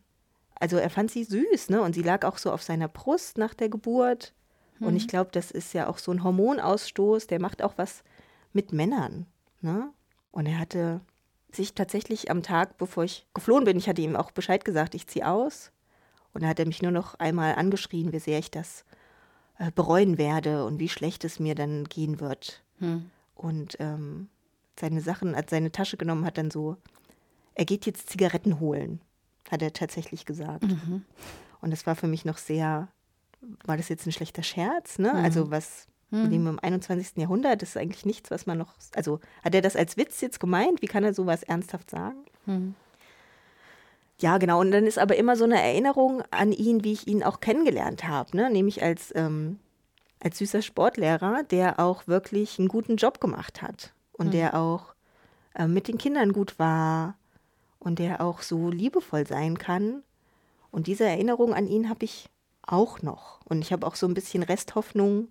also 0.55 0.77
er 0.77 0.89
fand 0.89 1.11
sie 1.11 1.23
süß, 1.23 1.69
ne? 1.69 1.81
Und 1.81 1.93
sie 1.93 2.01
lag 2.01 2.25
auch 2.25 2.37
so 2.37 2.51
auf 2.51 2.61
seiner 2.61 2.87
Brust 2.87 3.37
nach 3.37 3.53
der 3.53 3.69
Geburt. 3.69 4.33
Mhm. 4.79 4.87
Und 4.87 4.95
ich 4.95 5.03
mhm. 5.03 5.09
glaube, 5.09 5.29
das 5.31 5.51
ist 5.51 5.73
ja 5.73 5.87
auch 5.87 5.97
so 5.97 6.11
ein 6.11 6.23
Hormonausstoß, 6.23 7.27
der 7.27 7.39
macht 7.39 7.61
auch 7.61 7.73
was 7.77 8.03
mit 8.53 8.73
Männern. 8.73 9.25
Ne? 9.61 9.91
Und 10.31 10.45
er 10.45 10.59
hatte 10.59 11.01
sich 11.51 11.73
tatsächlich 11.73 12.29
am 12.29 12.43
Tag, 12.43 12.77
bevor 12.77 13.03
ich 13.03 13.25
geflohen 13.33 13.65
bin, 13.65 13.77
ich 13.77 13.89
hatte 13.89 14.01
ihm 14.01 14.15
auch 14.15 14.31
Bescheid 14.31 14.63
gesagt, 14.63 14.95
ich 14.95 15.07
ziehe 15.07 15.27
aus. 15.27 15.71
Und 16.33 16.43
da 16.43 16.47
hat 16.47 16.59
er 16.59 16.67
mich 16.67 16.81
nur 16.81 16.91
noch 16.91 17.15
einmal 17.15 17.55
angeschrien, 17.55 18.13
wie 18.13 18.19
sehr 18.19 18.37
ich 18.37 18.51
das 18.51 18.85
äh, 19.57 19.71
bereuen 19.71 20.17
werde 20.17 20.65
und 20.65 20.79
wie 20.79 20.89
schlecht 20.89 21.25
es 21.25 21.39
mir 21.39 21.55
dann 21.55 21.85
gehen 21.85 22.19
wird. 22.19 22.63
Hm. 22.77 23.09
Und 23.35 23.77
ähm, 23.79 24.29
seine 24.79 25.01
Sachen, 25.01 25.35
hat 25.35 25.49
seine 25.49 25.71
Tasche 25.71 25.97
genommen, 25.97 26.25
hat 26.25 26.37
dann 26.37 26.51
so, 26.51 26.77
er 27.55 27.65
geht 27.65 27.85
jetzt 27.85 28.09
Zigaretten 28.09 28.59
holen, 28.59 29.01
hat 29.49 29.61
er 29.61 29.73
tatsächlich 29.73 30.25
gesagt. 30.25 30.63
Mhm. 30.63 31.03
Und 31.61 31.71
das 31.71 31.85
war 31.85 31.95
für 31.95 32.07
mich 32.07 32.23
noch 32.23 32.37
sehr, 32.37 32.87
war 33.65 33.77
das 33.77 33.89
jetzt 33.89 34.05
ein 34.05 34.11
schlechter 34.11 34.43
Scherz, 34.43 34.97
ne? 34.97 35.13
Mhm. 35.13 35.23
Also 35.23 35.51
was. 35.51 35.87
Wir 36.11 36.27
leben 36.27 36.47
im 36.47 36.59
21. 36.59 37.17
Jahrhundert, 37.17 37.61
das 37.61 37.69
ist 37.69 37.77
eigentlich 37.77 38.05
nichts, 38.05 38.31
was 38.31 38.47
man 38.47 38.57
noch. 38.57 38.73
Also 38.95 39.19
hat 39.43 39.53
er 39.53 39.61
das 39.61 39.75
als 39.75 39.95
Witz 39.95 40.21
jetzt 40.21 40.39
gemeint? 40.39 40.81
Wie 40.81 40.87
kann 40.87 41.03
er 41.03 41.13
sowas 41.13 41.43
ernsthaft 41.43 41.91
sagen? 41.91 42.25
Hm. 42.45 42.73
Ja, 44.19 44.37
genau. 44.37 44.59
Und 44.59 44.71
dann 44.71 44.85
ist 44.85 44.97
aber 44.97 45.15
immer 45.15 45.35
so 45.35 45.43
eine 45.43 45.61
Erinnerung 45.61 46.23
an 46.31 46.51
ihn, 46.51 46.83
wie 46.83 46.93
ich 46.93 47.07
ihn 47.07 47.23
auch 47.23 47.39
kennengelernt 47.39 48.07
habe, 48.07 48.35
ne? 48.35 48.49
nämlich 48.49 48.83
als, 48.83 49.13
ähm, 49.15 49.59
als 50.19 50.39
süßer 50.39 50.61
Sportlehrer, 50.61 51.43
der 51.43 51.79
auch 51.79 52.07
wirklich 52.07 52.59
einen 52.59 52.67
guten 52.67 52.97
Job 52.97 53.21
gemacht 53.21 53.61
hat 53.61 53.93
und 54.13 54.27
hm. 54.27 54.31
der 54.31 54.55
auch 54.55 54.95
äh, 55.53 55.67
mit 55.67 55.87
den 55.87 55.97
Kindern 55.97 56.33
gut 56.33 56.57
war 56.57 57.15
und 57.77 57.99
der 57.99 58.21
auch 58.21 58.41
so 58.41 58.69
liebevoll 58.69 59.27
sein 59.27 59.57
kann. 59.57 60.03
Und 60.71 60.87
diese 60.87 61.05
Erinnerung 61.05 61.53
an 61.53 61.67
ihn 61.67 61.87
habe 61.87 62.03
ich 62.03 62.29
auch 62.63 63.01
noch. 63.01 63.39
Und 63.45 63.61
ich 63.61 63.71
habe 63.71 63.85
auch 63.85 63.95
so 63.95 64.07
ein 64.07 64.13
bisschen 64.13 64.43
Resthoffnung, 64.43 65.29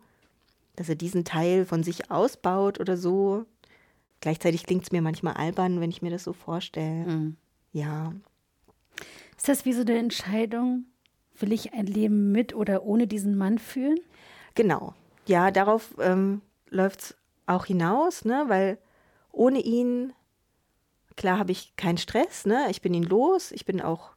dass 0.78 0.88
er 0.88 0.94
diesen 0.94 1.24
Teil 1.24 1.64
von 1.64 1.82
sich 1.82 2.10
ausbaut 2.10 2.78
oder 2.78 2.96
so. 2.96 3.46
Gleichzeitig 4.20 4.64
klingt 4.64 4.84
es 4.84 4.92
mir 4.92 5.02
manchmal 5.02 5.34
albern, 5.34 5.80
wenn 5.80 5.90
ich 5.90 6.02
mir 6.02 6.10
das 6.10 6.24
so 6.24 6.32
vorstelle. 6.32 7.06
Mhm. 7.06 7.36
Ja. 7.72 8.12
Ist 9.36 9.48
das 9.48 9.64
wie 9.64 9.72
so 9.72 9.82
eine 9.82 9.98
Entscheidung? 9.98 10.84
Will 11.38 11.52
ich 11.52 11.72
ein 11.72 11.86
Leben 11.86 12.32
mit 12.32 12.54
oder 12.54 12.84
ohne 12.84 13.06
diesen 13.06 13.36
Mann 13.36 13.58
führen? 13.58 13.98
Genau. 14.54 14.94
Ja, 15.26 15.50
darauf 15.50 15.94
ähm, 16.00 16.42
läuft 16.68 17.00
es 17.00 17.16
auch 17.46 17.66
hinaus, 17.66 18.24
ne? 18.24 18.44
weil 18.48 18.78
ohne 19.32 19.60
ihn, 19.60 20.12
klar 21.16 21.38
habe 21.38 21.52
ich 21.52 21.76
keinen 21.76 21.98
Stress, 21.98 22.46
ne? 22.46 22.66
ich 22.70 22.82
bin 22.82 22.94
ihn 22.94 23.04
los, 23.04 23.52
ich 23.52 23.64
bin 23.64 23.80
auch 23.80 24.10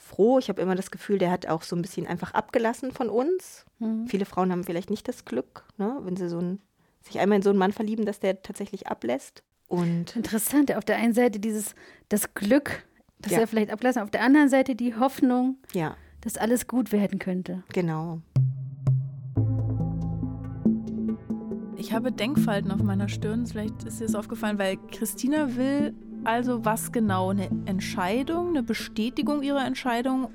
froh. 0.00 0.38
Ich 0.38 0.48
habe 0.48 0.60
immer 0.60 0.74
das 0.74 0.90
Gefühl, 0.90 1.18
der 1.18 1.30
hat 1.30 1.46
auch 1.46 1.62
so 1.62 1.76
ein 1.76 1.82
bisschen 1.82 2.06
einfach 2.06 2.34
abgelassen 2.34 2.90
von 2.92 3.08
uns. 3.08 3.66
Mhm. 3.78 4.06
Viele 4.06 4.24
Frauen 4.24 4.50
haben 4.50 4.64
vielleicht 4.64 4.90
nicht 4.90 5.06
das 5.06 5.24
Glück, 5.24 5.64
ne, 5.76 5.98
wenn 6.02 6.16
sie 6.16 6.28
so 6.28 6.38
ein, 6.38 6.60
sich 7.02 7.20
einmal 7.20 7.36
in 7.36 7.42
so 7.42 7.50
einen 7.50 7.58
Mann 7.58 7.72
verlieben, 7.72 8.06
dass 8.06 8.20
der 8.20 8.42
tatsächlich 8.42 8.86
ablässt. 8.88 9.42
Und 9.68 10.16
Interessant. 10.16 10.74
Auf 10.74 10.84
der 10.84 10.96
einen 10.96 11.14
Seite 11.14 11.38
dieses 11.38 11.74
das 12.08 12.34
Glück, 12.34 12.84
dass 13.20 13.32
ja. 13.32 13.40
er 13.40 13.46
vielleicht 13.46 13.70
abgelassen, 13.70 14.02
auf 14.02 14.10
der 14.10 14.22
anderen 14.22 14.48
Seite 14.48 14.74
die 14.74 14.96
Hoffnung, 14.96 15.58
ja. 15.72 15.96
dass 16.22 16.36
alles 16.36 16.66
gut 16.66 16.90
werden 16.90 17.18
könnte. 17.18 17.62
Genau. 17.72 18.20
Ich 21.76 21.92
habe 21.92 22.10
Denkfalten 22.10 22.70
auf 22.72 22.82
meiner 22.82 23.08
Stirn. 23.08 23.46
Vielleicht 23.46 23.84
ist 23.84 24.00
dir 24.00 24.06
das 24.06 24.14
aufgefallen, 24.14 24.58
weil 24.58 24.76
Christina 24.90 25.56
will 25.56 25.94
also 26.24 26.64
was 26.64 26.92
genau? 26.92 27.30
Eine 27.30 27.48
Entscheidung, 27.66 28.50
eine 28.50 28.62
Bestätigung 28.62 29.42
ihrer 29.42 29.64
Entscheidung 29.64 30.28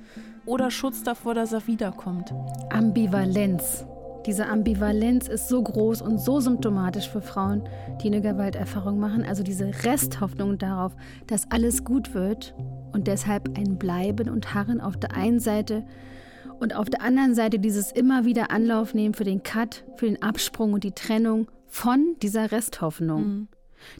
oder 0.45 0.71
Schutz 0.71 1.04
davor, 1.04 1.34
dass 1.34 1.54
er 1.54 1.67
wiederkommt? 1.67 2.34
Ambivalenz. 2.69 3.86
Diese 4.26 4.48
Ambivalenz 4.48 5.28
ist 5.28 5.50
so 5.50 5.62
groß 5.62 6.02
und 6.02 6.19
so 6.19 6.39
symptomatisch 6.39 7.08
für 7.08 7.21
Frauen, 7.21 7.63
die 8.02 8.08
eine 8.08 8.21
Gewalterfahrung 8.21 9.00
machen. 9.00 9.24
Also 9.24 9.43
diese 9.43 9.71
Resthoffnung 9.84 10.58
darauf, 10.58 10.95
dass 11.28 11.52
alles 11.52 11.84
gut 11.84 12.15
wird 12.15 12.56
und 12.91 13.08
deshalb 13.08 13.56
ein 13.56 13.78
Bleiben 13.78 14.30
und 14.30 14.56
Harren 14.56 14.82
auf 14.82 14.98
der 14.98 15.13
einen 15.15 15.39
Seite 15.39 15.86
und 16.60 16.76
auf 16.76 16.89
der 16.89 17.02
anderen 17.02 17.36
Seite 17.36 17.60
dieses 17.60 17.91
immer 17.91 18.26
wieder 18.26 18.50
Anlauf 18.50 18.95
nehmen 18.95 19.13
für 19.13 19.26
den 19.26 19.43
Cut, 19.43 19.84
für 19.98 20.08
den 20.08 20.21
Absprung 20.24 20.74
und 20.74 20.84
die 20.84 20.93
Trennung 20.93 21.48
von 21.67 22.15
dieser 22.21 22.52
Resthoffnung. 22.52 23.21
Mhm. 23.21 23.48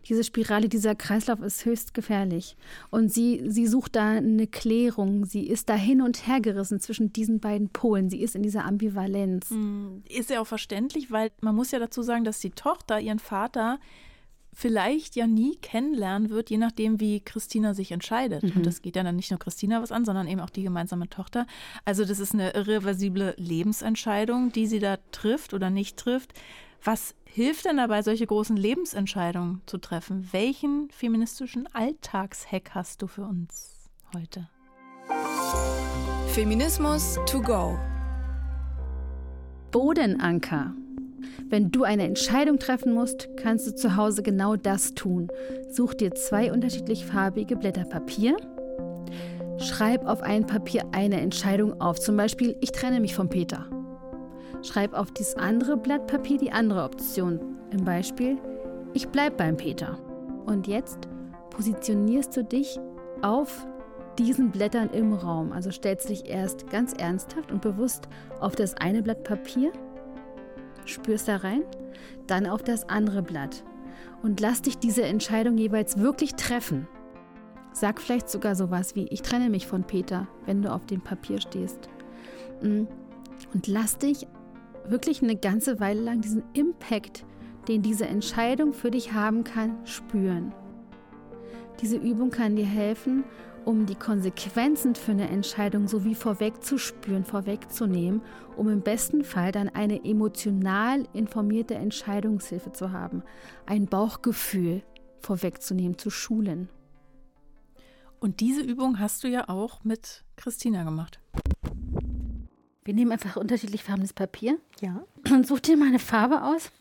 Diese 0.08 0.24
Spirale, 0.24 0.70
dieser 0.70 0.96
Kreislauf 0.96 1.42
ist 1.42 1.66
höchst 1.66 1.94
gefährlich. 1.94 2.56
Und 2.90 3.12
sie, 3.12 3.44
sie 3.48 3.68
sucht 3.68 3.96
da 3.96 4.12
eine 4.12 4.48
Klärung. 4.48 5.26
Sie 5.26 5.48
ist 5.48 5.70
da 5.70 5.76
hin 5.76 6.02
und 6.02 6.28
her 6.28 6.42
gerissen 6.42 6.80
zwischen 6.80 7.14
diesen 7.14 7.40
beiden 7.40 7.70
Polen. 7.70 8.10
Sie 8.10 8.22
ist 8.22 8.36
in 8.36 8.44
dieser 8.44 8.66
Ambivalenz. 8.66 9.52
Mhm. 9.52 10.04
Ist 10.10 10.30
ja 10.30 10.42
auch 10.42 10.48
verständlich, 10.48 11.12
weil 11.12 11.32
man 11.42 11.56
muss 11.56 11.72
ja 11.72 11.80
dazu 11.80 12.02
sagen, 12.02 12.24
dass 12.24 12.40
die 12.40 12.52
Tochter 12.52 13.00
ihren 13.00 13.20
Vater 13.20 13.80
vielleicht 14.56 15.18
ja 15.18 15.28
nie 15.28 15.58
kennenlernen 15.58 16.30
wird, 16.30 16.50
je 16.50 16.58
nachdem, 16.58 17.02
wie 17.02 17.20
Christina 17.20 17.74
sich 17.74 17.92
entscheidet. 17.92 18.42
Mhm. 18.44 18.52
Und 18.56 18.66
das 18.66 18.82
geht 18.82 18.96
ja 18.96 19.04
dann 19.04 19.18
nicht 19.18 19.30
nur 19.30 19.40
Christina 19.40 19.82
was 19.82 19.92
an, 19.92 20.06
sondern 20.06 20.28
eben 20.28 20.40
auch 20.40 20.50
die 20.50 20.64
gemeinsame 20.64 21.10
Tochter. 21.10 21.46
Also 21.84 22.06
das 22.06 22.20
ist 22.20 22.34
eine 22.34 22.52
irreversible 22.52 23.36
Lebensentscheidung, 23.38 24.54
die 24.54 24.66
sie 24.66 24.80
da 24.80 24.98
trifft 25.12 25.54
oder 25.54 25.70
nicht 25.70 25.98
trifft. 25.98 26.34
Was 26.88 27.16
hilft 27.24 27.66
denn 27.66 27.78
dabei, 27.78 28.04
solche 28.04 28.28
großen 28.28 28.56
Lebensentscheidungen 28.56 29.64
zu 29.66 29.80
treffen? 29.80 30.30
Welchen 30.32 30.88
feministischen 30.92 31.68
Alltagshack 31.74 32.76
hast 32.76 33.02
du 33.02 33.08
für 33.08 33.24
uns 33.24 33.90
heute? 34.16 34.48
Feminismus 36.28 37.18
to 37.26 37.42
go. 37.42 37.80
Bodenanker. 39.72 40.76
Wenn 41.50 41.72
du 41.72 41.86
eine 41.86 42.04
Entscheidung 42.04 42.60
treffen 42.60 42.94
musst, 42.94 43.30
kannst 43.36 43.66
du 43.66 43.76
zu 43.76 43.96
Hause 43.96 44.22
genau 44.22 44.56
das 44.56 44.94
tun. 44.94 45.30
Such 45.72 45.96
dir 45.96 46.14
zwei 46.14 46.54
unterschiedlich 46.54 47.04
farbige 47.04 47.56
Blätter 47.56 47.86
Papier. 47.86 48.38
Schreib 49.58 50.06
auf 50.06 50.22
ein 50.22 50.46
Papier 50.46 50.86
eine 50.92 51.20
Entscheidung 51.20 51.82
auf. 51.82 52.00
Zum 52.00 52.16
Beispiel, 52.16 52.56
ich 52.62 52.72
trenne 52.72 53.00
mich 53.00 53.16
von 53.16 53.28
Peter. 53.28 53.68
Schreib 54.66 54.94
auf 54.94 55.12
dieses 55.12 55.36
andere 55.36 55.78
Blatt 55.78 56.08
Papier 56.08 56.38
die 56.38 56.52
andere 56.52 56.84
Option. 56.84 57.40
Im 57.72 57.86
Beispiel, 57.86 58.38
ich 58.94 59.08
bleib 59.10 59.38
beim 59.38 59.58
Peter. 59.58 60.00
Und 60.46 60.68
jetzt 60.68 61.08
positionierst 61.52 62.36
du 62.36 62.44
dich 62.44 62.80
auf 63.22 63.68
diesen 64.18 64.52
Blättern 64.52 64.90
im 64.90 65.14
Raum. 65.14 65.52
Also 65.52 65.72
stellst 65.72 66.10
dich 66.10 66.28
erst 66.28 66.70
ganz 66.70 66.94
ernsthaft 66.94 67.52
und 67.52 67.62
bewusst 67.62 68.08
auf 68.40 68.56
das 68.56 68.76
eine 68.76 69.04
Blatt 69.04 69.24
Papier 69.24 69.72
spürst 70.86 71.28
da 71.28 71.38
rein, 71.38 71.64
dann 72.28 72.48
auf 72.48 72.64
das 72.64 72.90
andere 72.90 73.22
Blatt 73.22 73.64
und 74.24 74.40
lass 74.40 74.62
dich 74.62 74.78
diese 74.78 75.04
Entscheidung 75.04 75.58
jeweils 75.58 75.98
wirklich 76.00 76.36
treffen. 76.36 76.88
Sag 77.74 78.02
vielleicht 78.02 78.30
sogar 78.30 78.56
sowas 78.56 78.96
wie, 78.96 79.08
ich 79.08 79.22
trenne 79.22 79.50
mich 79.50 79.68
von 79.68 79.84
Peter, 79.84 80.28
wenn 80.46 80.62
du 80.62 80.72
auf 80.72 80.86
dem 80.86 81.02
Papier 81.02 81.42
stehst. 81.42 81.90
Mm. 82.62 82.84
Und 83.54 83.68
lass 83.68 83.98
dich 83.98 84.28
wirklich 84.90 85.22
eine 85.22 85.36
ganze 85.36 85.80
Weile 85.80 86.02
lang 86.02 86.22
diesen 86.22 86.44
Impact, 86.54 87.26
den 87.68 87.82
diese 87.82 88.08
Entscheidung 88.08 88.74
für 88.74 88.92
dich 88.92 89.14
haben 89.14 89.44
kann, 89.44 89.86
spüren. 89.86 90.54
Diese 91.82 91.98
Übung 91.98 92.30
kann 92.30 92.56
dir 92.56 92.66
helfen, 92.66 93.24
um 93.66 93.86
die 93.86 93.96
Konsequenzen 93.96 94.96
für 94.96 95.12
eine 95.12 95.28
Entscheidung 95.28 95.88
sowie 95.88 96.16
vorwegzuspüren, 96.16 97.26
vorwegzunehmen, 97.26 98.22
um 98.56 98.70
im 98.70 98.82
besten 98.82 99.24
Fall 99.24 99.52
dann 99.52 99.70
eine 99.70 100.06
emotional 100.06 101.08
informierte 101.14 101.76
Entscheidungshilfe 101.76 102.72
zu 102.72 102.92
haben, 102.92 103.24
ein 103.66 103.88
Bauchgefühl 103.88 104.84
vorwegzunehmen, 105.20 105.98
zu 105.98 106.12
schulen. 106.12 106.70
Und 108.20 108.40
diese 108.40 108.62
Übung 108.62 109.00
hast 109.00 109.24
du 109.24 109.28
ja 109.28 109.50
auch 109.50 109.84
mit 109.84 110.24
Christina 110.36 110.84
gemacht. 110.84 111.20
Wir 112.86 112.94
nehmen 112.94 113.12
einfach 113.12 113.36
unterschiedlich 113.36 113.84
farbenes 113.84 114.14
Papier. 114.14 114.60
Ja. 114.80 115.04
Und 115.30 115.48
such 115.48 115.60
dir 115.60 115.76
mal 115.76 115.88
eine 115.88 116.00
Farbe 116.00 116.44
aus. 116.44 116.72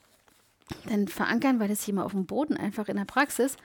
Dann 0.89 1.09
verankern 1.09 1.59
wir 1.59 1.67
das 1.67 1.83
hier 1.83 1.95
mal 1.95 2.05
auf 2.05 2.13
dem 2.13 2.27
Boden, 2.27 2.57
einfach 2.57 2.89
in 2.89 2.97
der 2.97 3.07
Praxis. 3.07 3.57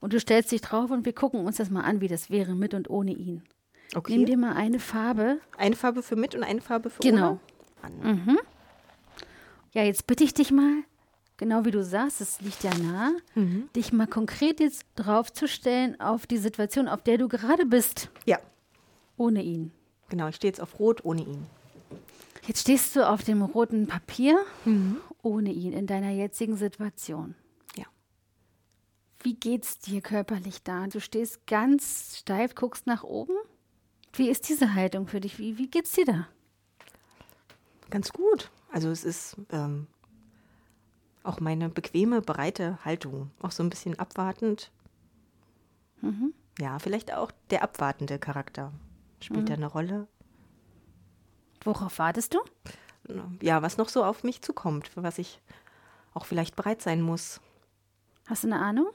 Und 0.00 0.12
du 0.12 0.20
stellst 0.20 0.52
dich 0.52 0.60
drauf 0.60 0.90
und 0.90 1.04
wir 1.04 1.12
gucken 1.12 1.44
uns 1.44 1.56
das 1.56 1.70
mal 1.70 1.82
an, 1.82 2.00
wie 2.00 2.08
das 2.08 2.30
wäre 2.30 2.54
mit 2.54 2.72
und 2.72 2.88
ohne 2.88 3.12
ihn. 3.12 3.42
Okay. 3.94 4.16
Nimm 4.16 4.26
dir 4.26 4.36
mal 4.36 4.52
eine 4.54 4.78
Farbe. 4.78 5.40
Eine 5.56 5.74
Farbe 5.74 6.04
für 6.04 6.14
mit 6.14 6.36
und 6.36 6.44
eine 6.44 6.60
Farbe 6.60 6.88
für 6.88 7.00
genau. 7.00 7.30
ohne? 7.30 7.40
Genau. 8.00 8.12
Mhm. 8.12 8.38
Ja, 9.72 9.82
jetzt 9.82 10.06
bitte 10.06 10.24
ich 10.24 10.34
dich 10.34 10.52
mal, 10.52 10.84
genau 11.36 11.64
wie 11.64 11.70
du 11.72 11.82
sagst, 11.82 12.20
es 12.20 12.40
liegt 12.40 12.62
ja 12.62 12.70
nah, 12.78 13.12
mhm. 13.34 13.68
dich 13.74 13.92
mal 13.92 14.06
konkret 14.06 14.60
jetzt 14.60 14.84
draufzustellen 14.94 16.00
auf 16.00 16.26
die 16.26 16.38
Situation, 16.38 16.86
auf 16.86 17.02
der 17.02 17.18
du 17.18 17.28
gerade 17.28 17.66
bist. 17.66 18.08
Ja. 18.24 18.38
Ohne 19.16 19.42
ihn. 19.42 19.72
Genau, 20.10 20.28
ich 20.28 20.36
stehe 20.36 20.50
jetzt 20.50 20.60
auf 20.60 20.78
Rot 20.78 21.04
ohne 21.04 21.22
ihn. 21.22 21.46
Jetzt 22.48 22.62
stehst 22.62 22.96
du 22.96 23.08
auf 23.08 23.22
dem 23.22 23.42
roten 23.42 23.86
Papier 23.86 24.44
mhm. 24.64 24.96
ohne 25.22 25.52
ihn 25.52 25.72
in 25.72 25.86
deiner 25.86 26.10
jetzigen 26.10 26.56
Situation. 26.56 27.36
Wie 29.20 29.34
geht's 29.34 29.78
dir 29.78 30.00
körperlich 30.00 30.62
da? 30.62 30.86
Du 30.86 31.00
stehst 31.00 31.46
ganz 31.46 32.18
steif, 32.18 32.54
guckst 32.54 32.86
nach 32.86 33.02
oben. 33.02 33.34
Wie 34.12 34.30
ist 34.30 34.48
diese 34.48 34.74
Haltung 34.74 35.08
für 35.08 35.20
dich? 35.20 35.38
Wie, 35.38 35.58
wie 35.58 35.68
geht's 35.68 35.92
dir 35.92 36.04
da? 36.04 36.28
Ganz 37.90 38.12
gut. 38.12 38.50
Also 38.70 38.90
es 38.90 39.04
ist 39.04 39.36
ähm, 39.50 39.88
auch 41.24 41.40
meine 41.40 41.68
bequeme, 41.68 42.22
breite 42.22 42.78
Haltung. 42.84 43.30
Auch 43.40 43.50
so 43.50 43.62
ein 43.62 43.70
bisschen 43.70 43.98
abwartend. 43.98 44.70
Mhm. 46.00 46.32
Ja, 46.60 46.78
vielleicht 46.78 47.12
auch 47.12 47.32
der 47.50 47.62
abwartende 47.62 48.18
Charakter 48.18 48.72
spielt 49.20 49.42
mhm. 49.42 49.46
da 49.46 49.54
eine 49.54 49.66
Rolle. 49.66 50.06
Worauf 51.64 51.98
wartest 51.98 52.34
du? 52.34 52.38
Ja, 53.40 53.62
was 53.62 53.78
noch 53.78 53.88
so 53.88 54.04
auf 54.04 54.22
mich 54.22 54.42
zukommt, 54.42 54.88
für 54.88 55.02
was 55.02 55.18
ich 55.18 55.40
auch 56.14 56.26
vielleicht 56.26 56.56
bereit 56.56 56.82
sein 56.82 57.00
muss. 57.00 57.40
Hast 58.26 58.44
du 58.44 58.48
eine 58.48 58.60
Ahnung? 58.60 58.88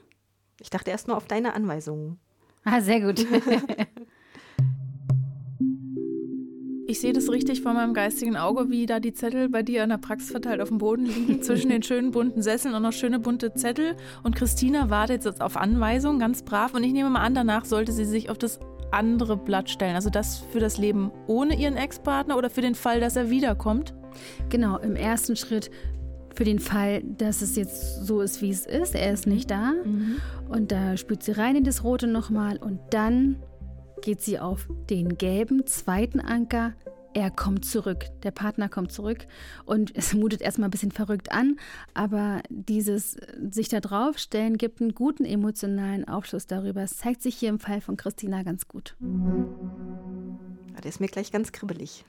Ich 0.60 0.70
dachte 0.70 0.90
erst 0.90 1.08
nur 1.08 1.16
auf 1.16 1.26
deine 1.26 1.54
Anweisungen. 1.54 2.18
Ah, 2.64 2.80
sehr 2.80 3.00
gut. 3.00 3.26
Ich 6.86 7.00
sehe 7.00 7.14
das 7.14 7.30
richtig 7.30 7.62
vor 7.62 7.72
meinem 7.72 7.94
geistigen 7.94 8.36
Auge, 8.36 8.68
wie 8.68 8.84
da 8.84 9.00
die 9.00 9.14
Zettel 9.14 9.48
bei 9.48 9.62
dir 9.62 9.82
in 9.82 9.88
der 9.88 9.96
Praxis 9.96 10.30
verteilt 10.30 10.60
auf 10.60 10.68
dem 10.68 10.78
Boden 10.78 11.06
liegen, 11.06 11.42
zwischen 11.42 11.70
den 11.70 11.82
schönen 11.82 12.10
bunten 12.10 12.42
Sesseln 12.42 12.74
und 12.74 12.82
noch 12.82 12.92
schöne 12.92 13.18
bunte 13.18 13.54
Zettel. 13.54 13.96
Und 14.22 14.36
Christina 14.36 14.90
wartet 14.90 15.24
jetzt 15.24 15.40
auf 15.40 15.56
Anweisungen, 15.56 16.18
ganz 16.18 16.42
brav. 16.42 16.74
Und 16.74 16.84
ich 16.84 16.92
nehme 16.92 17.08
mal 17.08 17.22
an, 17.22 17.34
danach 17.34 17.64
sollte 17.64 17.90
sie 17.90 18.04
sich 18.04 18.28
auf 18.28 18.36
das 18.36 18.60
andere 18.94 19.36
Blatt 19.36 19.68
stellen. 19.68 19.94
Also 19.94 20.10
das 20.10 20.38
für 20.52 20.60
das 20.60 20.78
Leben 20.78 21.10
ohne 21.26 21.56
ihren 21.56 21.76
Ex-Partner 21.76 22.36
oder 22.36 22.50
für 22.50 22.62
den 22.62 22.74
Fall, 22.74 23.00
dass 23.00 23.16
er 23.16 23.30
wiederkommt. 23.30 23.94
Genau, 24.48 24.78
im 24.78 24.96
ersten 24.96 25.36
Schritt 25.36 25.70
für 26.34 26.44
den 26.44 26.58
Fall, 26.58 27.02
dass 27.02 27.42
es 27.42 27.56
jetzt 27.56 28.04
so 28.04 28.20
ist, 28.20 28.42
wie 28.42 28.50
es 28.50 28.66
ist. 28.66 28.94
Er 28.94 29.12
ist 29.12 29.26
nicht 29.26 29.50
da. 29.50 29.72
Mhm. 29.84 30.16
Und 30.48 30.72
da 30.72 30.96
spürt 30.96 31.22
sie 31.22 31.32
rein 31.32 31.56
in 31.56 31.64
das 31.64 31.84
Rote 31.84 32.06
nochmal 32.06 32.56
und 32.56 32.80
dann 32.90 33.36
geht 34.02 34.20
sie 34.20 34.38
auf 34.38 34.68
den 34.90 35.16
gelben 35.16 35.66
zweiten 35.66 36.20
Anker. 36.20 36.74
Er 37.14 37.30
kommt 37.30 37.64
zurück, 37.64 38.06
der 38.24 38.32
Partner 38.32 38.68
kommt 38.68 38.90
zurück 38.90 39.26
und 39.64 39.94
es 39.96 40.14
mutet 40.14 40.42
erstmal 40.42 40.68
ein 40.68 40.72
bisschen 40.72 40.90
verrückt 40.90 41.30
an, 41.30 41.60
aber 41.94 42.42
dieses 42.48 43.16
sich 43.50 43.68
da 43.68 43.78
draufstellen 43.78 44.58
gibt 44.58 44.80
einen 44.80 44.94
guten 44.94 45.24
emotionalen 45.24 46.08
Aufschluss 46.08 46.48
darüber. 46.48 46.82
Es 46.82 46.96
zeigt 46.96 47.22
sich 47.22 47.36
hier 47.36 47.50
im 47.50 47.60
Fall 47.60 47.80
von 47.80 47.96
Christina 47.96 48.42
ganz 48.42 48.66
gut. 48.66 48.96
Ja, 49.00 50.80
der 50.80 50.88
ist 50.88 51.00
mir 51.00 51.06
gleich 51.06 51.30
ganz 51.30 51.52
kribbelig. 51.52 52.04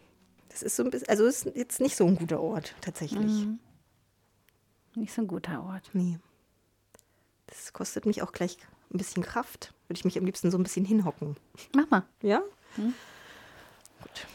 Das 0.50 0.64
ist 0.64 0.76
so 0.76 0.84
ein 0.84 0.90
bisschen, 0.90 1.08
also 1.08 1.26
ist 1.26 1.52
jetzt 1.54 1.82
nicht 1.82 1.96
so 1.96 2.08
ein 2.08 2.16
guter 2.16 2.42
Ort 2.42 2.74
tatsächlich. 2.82 3.46
Mhm. 3.46 3.60
Nicht 4.96 5.14
so 5.14 5.22
ein 5.22 5.28
guter 5.28 5.64
Ort. 5.64 5.92
Nee. 5.94 6.18
Das 7.46 7.74
kostet 7.74 8.08
mich 8.08 8.24
auch 8.24 8.32
gleich 8.32 8.58
ein 8.92 8.98
bisschen 8.98 9.22
Kraft. 9.22 9.74
Würde 9.88 10.00
ich 10.00 10.06
mich 10.06 10.18
am 10.18 10.26
liebsten 10.26 10.50
so 10.50 10.58
ein 10.58 10.64
bisschen 10.64 10.86
hinhocken. 10.86 11.36
Mach 11.76 11.90
mal. 11.92 12.04
Ja? 12.24 12.42
Hm. 12.76 12.96
Gut. 14.02 14.26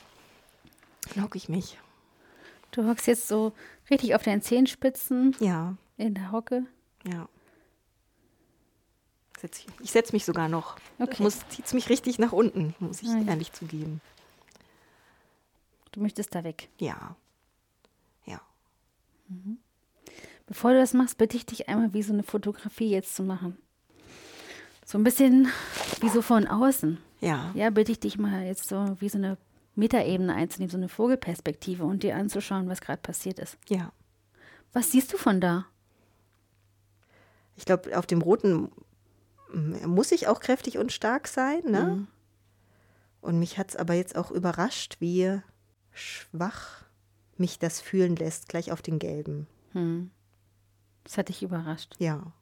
Hocke 1.17 1.37
ich 1.37 1.49
mich. 1.49 1.79
Du 2.71 2.87
hockst 2.87 3.07
jetzt 3.07 3.27
so 3.27 3.53
richtig 3.91 4.15
auf 4.15 4.23
deinen 4.23 4.43
Zehenspitzen. 4.43 5.37
Ja. 5.41 5.77
In 5.97 6.15
der 6.15 6.33
Hocke. 6.33 6.65
Ja. 7.05 7.29
Ich 9.83 9.91
setze 9.91 10.13
mich 10.13 10.25
sogar 10.25 10.49
noch. 10.49 10.77
Okay. 10.99 11.23
Muss, 11.23 11.49
zieht 11.49 11.73
mich 11.73 11.89
richtig 11.89 12.19
nach 12.19 12.33
unten, 12.33 12.75
muss 12.79 13.03
ich 13.03 13.09
ah, 13.09 13.19
ja. 13.19 13.29
ehrlich 13.29 13.53
zugeben. 13.53 14.01
Du 15.93 16.01
möchtest 16.01 16.35
da 16.35 16.45
weg? 16.45 16.69
Ja. 16.79 17.17
Ja. 18.27 18.41
Mhm. 19.29 19.59
Bevor 20.47 20.73
du 20.73 20.79
das 20.79 20.93
machst, 20.93 21.17
bitte 21.17 21.37
ich 21.37 21.47
dich 21.47 21.69
einmal, 21.69 21.95
wie 21.95 22.03
so 22.03 22.13
eine 22.13 22.23
Fotografie 22.23 22.91
jetzt 22.91 23.15
zu 23.15 23.23
machen. 23.23 23.57
So 24.85 24.99
ein 24.99 25.05
bisschen 25.05 25.51
wie 26.01 26.09
so 26.09 26.23
von 26.23 26.47
außen. 26.47 26.99
Ja. 27.21 27.51
Ja, 27.55 27.71
bitte 27.71 27.93
ich 27.93 28.01
dich 28.01 28.19
mal 28.19 28.45
jetzt 28.45 28.69
so 28.69 28.97
wie 29.01 29.09
so 29.09 29.19
eine 29.19 29.39
Metaebene 29.81 30.35
einzunehmen, 30.35 30.71
so 30.71 30.77
eine 30.77 30.89
Vogelperspektive 30.89 31.85
und 31.85 32.03
dir 32.03 32.15
anzuschauen, 32.15 32.69
was 32.69 32.81
gerade 32.81 33.03
passiert 33.03 33.39
ist. 33.39 33.59
Ja. 33.69 33.93
Was 34.73 34.93
siehst 34.93 35.13
du 35.13 35.17
von 35.17 35.41
da? 35.41 35.67
Ich 37.57 37.65
glaube, 37.65 37.99
auf 37.99 38.07
dem 38.07 38.23
roten 38.23 38.71
mm, 39.53 39.87
muss 39.87 40.13
ich 40.13 40.29
auch 40.29 40.41
kräftig 40.41 40.79
und 40.79 40.93
stark 40.93 41.27
sein, 41.27 41.63
ne? 41.65 41.83
Mhm. 41.83 42.07
Und 43.21 43.39
mich 43.39 43.59
hat 43.59 43.71
es 43.71 43.77
aber 43.77 43.95
jetzt 43.95 44.17
auch 44.17 44.31
überrascht, 44.31 44.97
wie 45.01 45.41
schwach 45.93 46.85
mich 47.37 47.59
das 47.59 47.81
fühlen 47.81 48.17
lässt, 48.17 48.49
gleich 48.49 48.73
auf 48.73 48.83
den 48.83 48.99
gelben. 48.99 49.47
Hm. 49.73 50.11
Das 51.05 51.19
hat 51.19 51.29
dich 51.29 51.43
überrascht. 51.43 51.97
Ja. 51.99 52.33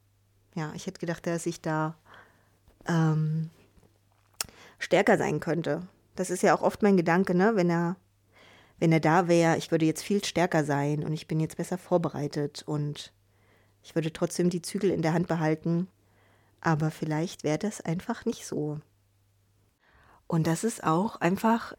Ja, 0.55 0.71
ich 0.75 0.87
hätte 0.87 0.99
gedacht, 0.99 1.25
dass 1.27 1.45
ich 1.45 1.61
da 1.61 1.97
ähm, 2.85 3.49
stärker 4.77 5.17
sein 5.17 5.39
könnte. 5.39 5.87
Das 6.19 6.29
ist 6.29 6.43
ja 6.43 6.53
auch 6.53 6.63
oft 6.63 6.83
mein 6.83 6.97
Gedanke, 6.97 7.33
ne? 7.33 7.55
Wenn 7.55 7.69
er, 7.69 7.95
wenn 8.77 8.91
er 8.91 8.99
da 8.99 9.29
wäre, 9.29 9.55
ich 9.55 9.71
würde 9.71 9.85
jetzt 9.85 10.03
viel 10.03 10.21
stärker 10.21 10.65
sein 10.65 11.05
und 11.05 11.13
ich 11.13 11.27
bin 11.27 11.39
jetzt 11.39 11.55
besser 11.55 11.77
vorbereitet 11.77 12.61
und 12.65 13.13
ich 13.81 13.95
würde 13.95 14.11
trotzdem 14.11 14.49
die 14.49 14.61
Zügel 14.61 14.91
in 14.91 15.01
der 15.01 15.13
Hand 15.13 15.29
behalten. 15.29 15.87
Aber 16.59 16.91
vielleicht 16.91 17.45
wäre 17.45 17.57
das 17.57 17.79
einfach 17.79 18.25
nicht 18.25 18.45
so. 18.45 18.81
Und 20.27 20.45
dass 20.45 20.65
es 20.65 20.83
auch 20.83 21.21
einfach 21.21 21.73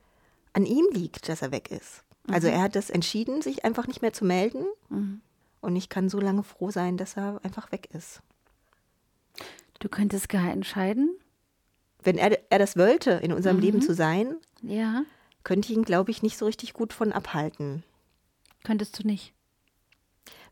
an 0.55 0.64
ihm 0.64 0.87
liegt, 0.90 1.29
dass 1.29 1.42
er 1.42 1.53
weg 1.53 1.70
ist. 1.70 2.03
Also 2.26 2.48
er 2.48 2.62
hat 2.62 2.76
das 2.76 2.88
entschieden, 2.88 3.42
sich 3.42 3.66
einfach 3.66 3.88
nicht 3.88 4.00
mehr 4.00 4.14
zu 4.14 4.24
melden. 4.24 4.64
Mhm. 4.88 5.20
Und 5.61 5.76
ich 5.76 5.90
kann 5.90 6.09
so 6.09 6.18
lange 6.18 6.44
froh 6.44 6.70
sein, 6.70 6.96
dass 6.96 7.14
er 7.18 7.40
einfach 7.44 7.72
weg 7.72 7.90
ist. 7.92 8.22
Du 9.81 9.90
könntest 9.90 10.31
gar 10.31 10.50
entscheiden. 10.50 11.18
Wenn 12.02 12.18
er, 12.18 12.38
er 12.50 12.58
das 12.58 12.76
wollte, 12.76 13.10
in 13.12 13.32
unserem 13.32 13.56
Mhm. 13.56 13.62
Leben 13.62 13.82
zu 13.82 13.94
sein, 13.94 14.36
Ja, 14.62 15.02
könnte 15.44 15.70
ich 15.70 15.76
ihn, 15.76 15.84
glaube 15.84 16.10
ich, 16.10 16.22
nicht 16.22 16.36
so 16.38 16.46
richtig 16.46 16.72
gut 16.72 16.92
von 16.92 17.12
abhalten. 17.12 17.82
könntest 18.64 18.98
du 18.98 19.06
nicht. 19.06 19.32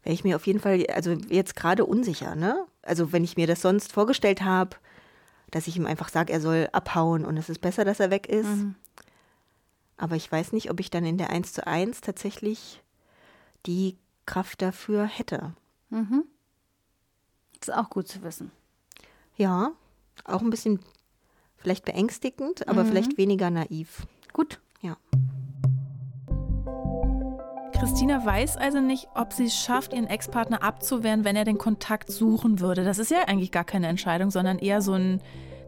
Wäre 0.02 0.14
ich 0.14 0.24
mir 0.24 0.37
auf 0.37 0.46
jeden 0.46 0.61
Fall, 0.61 0.87
also 0.94 1.11
jetzt 1.12 1.56
gerade 1.56 1.84
unsicher, 1.84 2.34
ne? 2.37 2.64
Also 2.82 3.12
wenn 3.12 3.24
ich 3.24 3.37
mir 3.37 3.46
das 3.46 3.61
sonst 3.61 3.92
vorgestellt 3.92 4.42
habe, 4.42 4.76
dass 5.50 5.66
ich 5.66 5.76
ihm 5.76 5.87
einfach 5.87 6.08
sage, 6.08 6.32
er 6.32 6.40
soll 6.40 6.68
abhauen 6.72 7.24
und 7.24 7.37
es 7.37 7.48
ist 7.48 7.61
besser, 7.61 7.84
dass 7.84 8.00
er 8.00 8.11
weg 8.11 8.26
ist. 8.28 8.46
Mhm. 8.46 8.74
Aber 9.96 10.14
ich 10.16 10.30
weiß 10.30 10.52
nicht, 10.52 10.70
ob 10.70 10.78
ich 10.80 10.90
dann 10.90 11.04
in 11.04 11.18
der 11.18 11.30
1 11.30 11.52
zu 11.52 11.66
1 11.66 12.00
tatsächlich 12.00 12.82
die 13.66 13.96
Kraft 14.26 14.62
dafür 14.62 15.04
hätte. 15.04 15.52
Mhm. 15.90 16.24
Das 17.58 17.68
ist 17.68 17.74
auch 17.74 17.90
gut 17.90 18.06
zu 18.08 18.22
wissen. 18.22 18.52
Ja, 19.37 19.72
auch 20.24 20.40
ein 20.42 20.50
bisschen 20.50 20.80
vielleicht 21.59 21.85
beängstigend, 21.85 22.68
aber 22.68 22.85
Mhm. 22.85 22.88
vielleicht 22.88 23.18
weniger 23.18 23.51
naiv. 23.51 24.07
Gut. 24.33 24.61
Ja. 24.83 24.97
Christina 27.73 28.25
weiß 28.25 28.57
also 28.57 28.81
nicht, 28.81 29.09
ob 29.14 29.33
sie 29.33 29.44
es 29.47 29.55
schafft, 29.57 29.92
ihren 29.92 30.07
Ex-Partner 30.09 30.62
abzuwehren, 30.62 31.25
wenn 31.25 31.37
er 31.37 31.44
den 31.44 31.59
Kontakt 31.59 32.11
suchen 32.11 32.61
würde. 32.61 32.85
Das 32.85 32.99
ist 32.99 33.11
ja 33.11 33.25
eigentlich 33.27 33.53
gar 33.53 33.64
keine 33.64 33.87
Entscheidung, 33.87 34.31
sondern 34.31 34.59
eher 34.59 34.83
so 34.83 34.94
ein, 34.94 35.21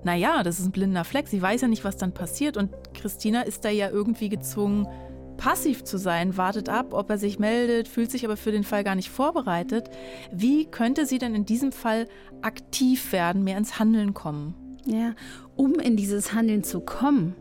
naja, 0.02 0.42
das 0.42 0.58
ist 0.58 0.66
ein 0.66 0.72
blinder 0.72 1.04
Fleck. 1.04 1.28
Sie 1.28 1.40
weiß 1.40 1.60
ja 1.60 1.68
nicht, 1.68 1.84
was 1.84 1.96
dann 1.96 2.12
passiert. 2.12 2.56
Und 2.56 2.70
Christina 2.94 3.42
ist 3.42 3.64
da 3.64 3.68
ja 3.70 3.90
irgendwie 3.90 4.28
gezwungen, 4.28 4.88
passiv 5.36 5.84
zu 5.84 5.98
sein, 5.98 6.36
wartet 6.36 6.68
ab, 6.68 6.92
ob 6.92 7.08
er 7.10 7.16
sich 7.18 7.38
meldet, 7.38 7.86
fühlt 7.88 8.10
sich 8.10 8.24
aber 8.24 8.36
für 8.36 8.52
den 8.52 8.64
Fall 8.64 8.84
gar 8.84 8.94
nicht 8.96 9.08
vorbereitet. 9.08 9.88
Wie 10.32 10.66
könnte 10.66 11.06
sie 11.06 11.18
denn 11.18 11.34
in 11.34 11.46
diesem 11.46 11.70
Fall 11.72 12.08
aktiv 12.42 13.12
werden, 13.12 13.44
mehr 13.44 13.56
ins 13.56 13.78
Handeln 13.78 14.14
kommen? 14.14 14.54
Ja, 14.86 15.14
um 15.56 15.74
in 15.74 15.96
dieses 15.96 16.32
Handeln 16.32 16.64
zu 16.64 16.80
kommen, 16.80 17.34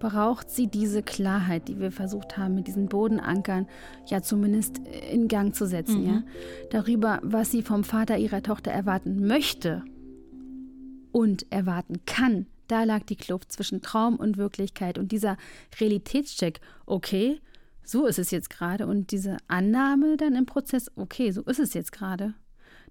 braucht 0.00 0.50
sie 0.50 0.66
diese 0.66 1.02
Klarheit, 1.02 1.68
die 1.68 1.78
wir 1.78 1.92
versucht 1.92 2.38
haben, 2.38 2.54
mit 2.54 2.66
diesen 2.66 2.88
Bodenankern 2.88 3.66
ja 4.06 4.22
zumindest 4.22 4.78
in 5.12 5.28
Gang 5.28 5.54
zu 5.54 5.66
setzen, 5.66 6.00
Mhm. 6.02 6.06
ja. 6.06 6.22
Darüber, 6.70 7.20
was 7.22 7.50
sie 7.50 7.62
vom 7.62 7.84
Vater 7.84 8.16
ihrer 8.16 8.42
Tochter 8.42 8.70
erwarten 8.70 9.26
möchte 9.26 9.84
und 11.12 11.50
erwarten 11.52 12.00
kann. 12.06 12.46
Da 12.66 12.84
lag 12.84 13.02
die 13.02 13.16
Kluft 13.16 13.52
zwischen 13.52 13.82
Traum 13.82 14.16
und 14.16 14.36
Wirklichkeit 14.36 14.96
und 14.96 15.12
dieser 15.12 15.36
Realitätscheck, 15.80 16.60
okay, 16.86 17.40
so 17.84 18.06
ist 18.06 18.18
es 18.18 18.30
jetzt 18.30 18.48
gerade 18.50 18.86
und 18.86 19.10
diese 19.10 19.36
Annahme 19.48 20.16
dann 20.16 20.34
im 20.36 20.46
Prozess, 20.46 20.90
okay, 20.94 21.32
so 21.32 21.42
ist 21.42 21.58
es 21.58 21.74
jetzt 21.74 21.92
gerade. 21.92 22.34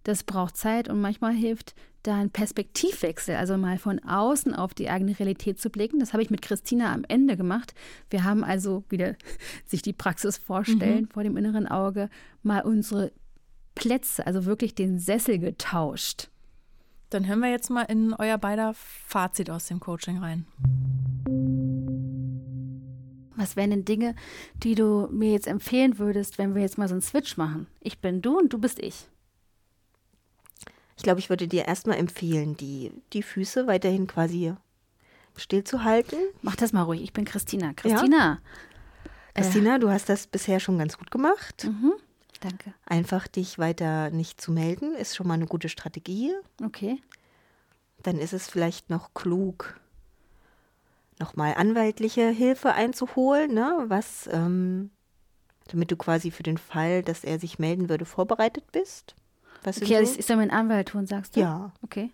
Das 0.03 0.23
braucht 0.23 0.57
Zeit 0.57 0.89
und 0.89 1.01
manchmal 1.01 1.33
hilft 1.33 1.75
da 2.03 2.15
ein 2.15 2.29
Perspektivwechsel, 2.29 3.35
also 3.35 3.57
mal 3.57 3.77
von 3.77 3.99
außen 3.99 4.55
auf 4.55 4.73
die 4.73 4.89
eigene 4.89 5.17
Realität 5.19 5.59
zu 5.59 5.69
blicken. 5.69 5.99
Das 5.99 6.13
habe 6.13 6.23
ich 6.23 6.29
mit 6.29 6.41
Christina 6.41 6.93
am 6.93 7.03
Ende 7.07 7.35
gemacht. 7.35 7.73
Wir 8.09 8.23
haben 8.23 8.43
also 8.43 8.83
wieder 8.89 9.15
sich 9.65 9.81
die 9.81 9.93
Praxis 9.93 10.37
vorstellen 10.37 11.07
vor 11.07 11.23
dem 11.23 11.35
inneren 11.37 11.67
Auge, 11.67 12.09
mal 12.41 12.61
unsere 12.61 13.11
Plätze, 13.75 14.25
also 14.25 14.45
wirklich 14.45 14.75
den 14.75 14.99
Sessel 14.99 15.39
getauscht. 15.39 16.29
Dann 17.09 17.27
hören 17.27 17.39
wir 17.39 17.49
jetzt 17.49 17.69
mal 17.69 17.83
in 17.83 18.13
euer 18.13 18.37
beider 18.37 18.73
Fazit 18.75 19.49
aus 19.49 19.67
dem 19.67 19.79
Coaching 19.79 20.19
rein. 20.19 20.45
Was 23.35 23.55
wären 23.55 23.69
denn 23.69 23.85
Dinge, 23.85 24.15
die 24.63 24.75
du 24.75 25.07
mir 25.11 25.31
jetzt 25.31 25.47
empfehlen 25.47 25.97
würdest, 25.97 26.37
wenn 26.37 26.55
wir 26.55 26.61
jetzt 26.61 26.77
mal 26.77 26.89
so 26.89 26.93
einen 26.93 27.01
Switch 27.01 27.37
machen? 27.37 27.67
Ich 27.79 27.99
bin 27.99 28.21
du 28.21 28.37
und 28.37 28.51
du 28.53 28.57
bist 28.59 28.79
ich. 28.79 29.07
Ich 30.99 31.03
glaube, 31.03 31.21
ich 31.21 31.29
würde 31.29 31.47
dir 31.47 31.65
erstmal 31.65 31.97
empfehlen, 31.97 32.57
die, 32.57 32.91
die 33.13 33.23
Füße 33.23 33.67
weiterhin 33.67 34.05
quasi 34.05 34.53
stillzuhalten. 35.37 36.19
Mach 36.41 36.57
das 36.57 36.73
mal 36.73 36.81
ruhig. 36.81 37.01
Ich 37.01 37.13
bin 37.13 37.23
Christina. 37.23 37.71
Christina. 37.73 38.41
Christina, 39.33 39.79
du 39.79 39.89
hast 39.89 40.09
das 40.09 40.27
bisher 40.27 40.59
schon 40.59 40.77
ganz 40.77 40.97
gut 40.97 41.09
gemacht. 41.09 41.63
Mhm. 41.63 41.93
Danke. 42.41 42.73
Einfach 42.85 43.29
dich 43.29 43.57
weiter 43.57 44.09
nicht 44.09 44.41
zu 44.41 44.51
melden, 44.51 44.93
ist 44.93 45.15
schon 45.15 45.25
mal 45.25 45.35
eine 45.35 45.47
gute 45.47 45.69
Strategie. 45.69 46.33
Okay. 46.61 47.01
Dann 48.03 48.17
ist 48.17 48.33
es 48.33 48.49
vielleicht 48.49 48.89
noch 48.89 49.13
klug, 49.13 49.79
nochmal 51.17 51.53
anwaltliche 51.53 52.27
Hilfe 52.27 52.73
einzuholen, 52.73 53.53
ne? 53.53 53.85
Was, 53.87 54.27
ähm, 54.33 54.89
damit 55.71 55.91
du 55.91 55.95
quasi 55.95 56.29
für 56.29 56.43
den 56.43 56.57
Fall, 56.57 57.03
dass 57.03 57.23
er 57.23 57.39
sich 57.39 57.57
melden 57.57 57.87
würde, 57.87 58.03
vorbereitet 58.03 58.69
bist. 58.73 59.15
Was 59.63 59.81
Okay, 59.81 59.95
also 59.97 60.05
so? 60.07 60.13
ich, 60.13 60.19
ich 60.19 60.25
soll 60.25 60.37
meinen 60.37 60.51
Anwalt 60.51 60.89
tun, 60.89 61.05
sagst 61.05 61.35
du? 61.35 61.39
ja, 61.41 61.71
Okay. 61.83 62.11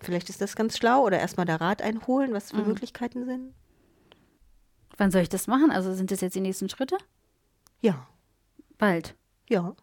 vielleicht 0.00 0.28
ist 0.28 0.40
das 0.40 0.54
ganz 0.56 0.76
schlau 0.76 1.02
oder 1.04 1.18
erstmal 1.18 1.46
da 1.46 1.56
Rat 1.56 1.82
einholen, 1.82 2.32
was 2.32 2.50
für 2.50 2.58
Mhm. 2.58 2.68
Möglichkeiten 2.68 3.24
sind. 3.24 3.54
Wann 4.96 5.10
soll 5.10 5.22
ich 5.22 5.28
das 5.28 5.46
machen? 5.46 5.70
Also 5.70 5.94
sind 5.94 6.10
das 6.10 6.20
jetzt 6.20 6.34
die 6.34 6.40
nächsten 6.40 6.68
Schritte? 6.68 6.96
Ja, 7.80 8.06
Bald. 8.78 9.14
ja. 9.48 9.74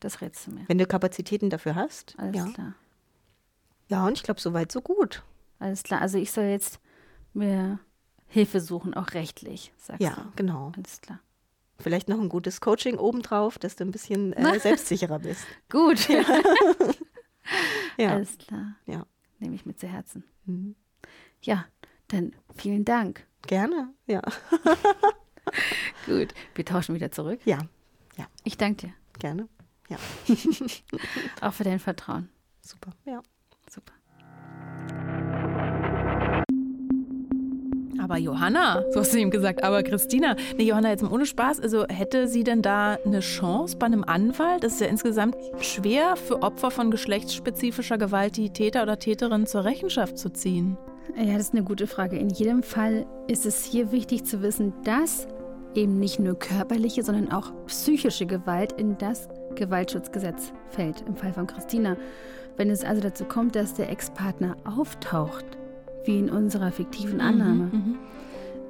Das 0.00 0.20
rätst 0.20 0.46
du 0.46 0.50
mir. 0.52 0.64
Wenn 0.68 0.76
du 0.78 0.86
Kapazitäten 0.86 1.48
dafür 1.48 1.74
hast. 1.74 2.14
Alles 2.18 2.36
ja. 2.36 2.44
klar. 2.52 2.74
ja, 3.88 4.06
und 4.06 4.12
ich 4.12 4.22
glaube, 4.22 4.40
soweit 4.40 4.70
so 4.70 4.82
gut. 4.82 5.22
Alles 5.58 5.82
klar. 5.82 6.02
Also 6.02 6.18
ich 6.18 6.32
soll 6.32 6.44
jetzt 6.44 6.80
mir 7.32 7.78
Hilfe 8.28 8.60
suchen, 8.60 8.92
auch 8.92 9.14
rechtlich, 9.14 9.72
sagst 9.78 10.02
Ja, 10.02 10.10
du. 10.14 10.32
genau. 10.36 10.72
Alles 10.76 11.00
klar. 11.00 11.18
Vielleicht 11.78 12.08
noch 12.08 12.18
ein 12.20 12.28
gutes 12.28 12.60
Coaching 12.60 12.96
obendrauf, 12.98 13.58
dass 13.58 13.76
du 13.76 13.84
ein 13.84 13.90
bisschen 13.90 14.32
äh, 14.32 14.58
selbstsicherer 14.60 15.18
bist. 15.18 15.44
Gut. 15.70 16.08
Ja. 17.96 18.10
Alles 18.10 18.36
klar. 18.38 18.74
Ja. 18.86 19.06
Nehme 19.38 19.54
ich 19.54 19.64
mit 19.64 19.78
zu 19.78 19.86
Herzen. 19.86 20.24
Mhm. 20.46 20.74
Ja, 21.42 21.64
dann 22.08 22.32
vielen 22.56 22.84
Dank. 22.84 23.24
Gerne, 23.46 23.94
ja. 24.06 24.20
Gut. 26.06 26.34
Wir 26.56 26.64
tauschen 26.64 26.94
wieder 26.94 27.10
zurück. 27.12 27.40
Ja, 27.44 27.58
Ich 28.42 28.56
danke 28.58 28.88
dir. 28.88 28.94
gerne. 29.20 29.48
Ja, 29.88 29.96
Auch 31.40 31.54
für 31.54 31.62
dein 31.64 31.78
Vertrauen. 31.78 32.28
super. 32.60 32.90
Ja. 33.04 33.22
Super. 33.70 33.92
Aber 38.08 38.18
Johanna, 38.18 38.84
so 38.90 39.00
hast 39.00 39.12
du 39.12 39.18
ihm 39.18 39.32
gesagt, 39.32 39.64
aber 39.64 39.82
Christina, 39.82 40.36
nee, 40.56 40.62
Johanna, 40.62 40.90
jetzt 40.90 41.02
mal 41.02 41.10
ohne 41.10 41.26
Spaß, 41.26 41.58
also 41.58 41.86
hätte 41.88 42.28
sie 42.28 42.44
denn 42.44 42.62
da 42.62 42.98
eine 43.04 43.18
Chance 43.18 43.76
bei 43.76 43.86
einem 43.86 44.04
Anwalt? 44.04 44.62
Das 44.62 44.74
ist 44.74 44.80
ja 44.80 44.86
insgesamt 44.86 45.34
schwer 45.58 46.14
für 46.14 46.40
Opfer 46.44 46.70
von 46.70 46.92
geschlechtsspezifischer 46.92 47.98
Gewalt, 47.98 48.36
die 48.36 48.50
Täter 48.50 48.84
oder 48.84 49.00
Täterin 49.00 49.44
zur 49.46 49.64
Rechenschaft 49.64 50.18
zu 50.18 50.30
ziehen. 50.30 50.78
Ja, 51.16 51.32
das 51.32 51.48
ist 51.48 51.54
eine 51.54 51.64
gute 51.64 51.88
Frage. 51.88 52.16
In 52.16 52.30
jedem 52.30 52.62
Fall 52.62 53.06
ist 53.26 53.44
es 53.44 53.64
hier 53.64 53.90
wichtig 53.90 54.24
zu 54.24 54.40
wissen, 54.40 54.72
dass 54.84 55.26
eben 55.74 55.98
nicht 55.98 56.20
nur 56.20 56.38
körperliche, 56.38 57.02
sondern 57.02 57.32
auch 57.32 57.50
psychische 57.66 58.26
Gewalt 58.26 58.70
in 58.70 58.96
das 58.98 59.28
Gewaltschutzgesetz 59.56 60.52
fällt, 60.70 61.02
im 61.08 61.16
Fall 61.16 61.32
von 61.32 61.48
Christina. 61.48 61.96
Wenn 62.56 62.70
es 62.70 62.84
also 62.84 63.02
dazu 63.02 63.24
kommt, 63.24 63.56
dass 63.56 63.74
der 63.74 63.90
Ex-Partner 63.90 64.56
auftaucht, 64.64 65.44
wie 66.06 66.18
in 66.18 66.30
unserer 66.30 66.70
fiktiven 66.72 67.20
Annahme, 67.20 67.70
Mhm. 67.72 67.96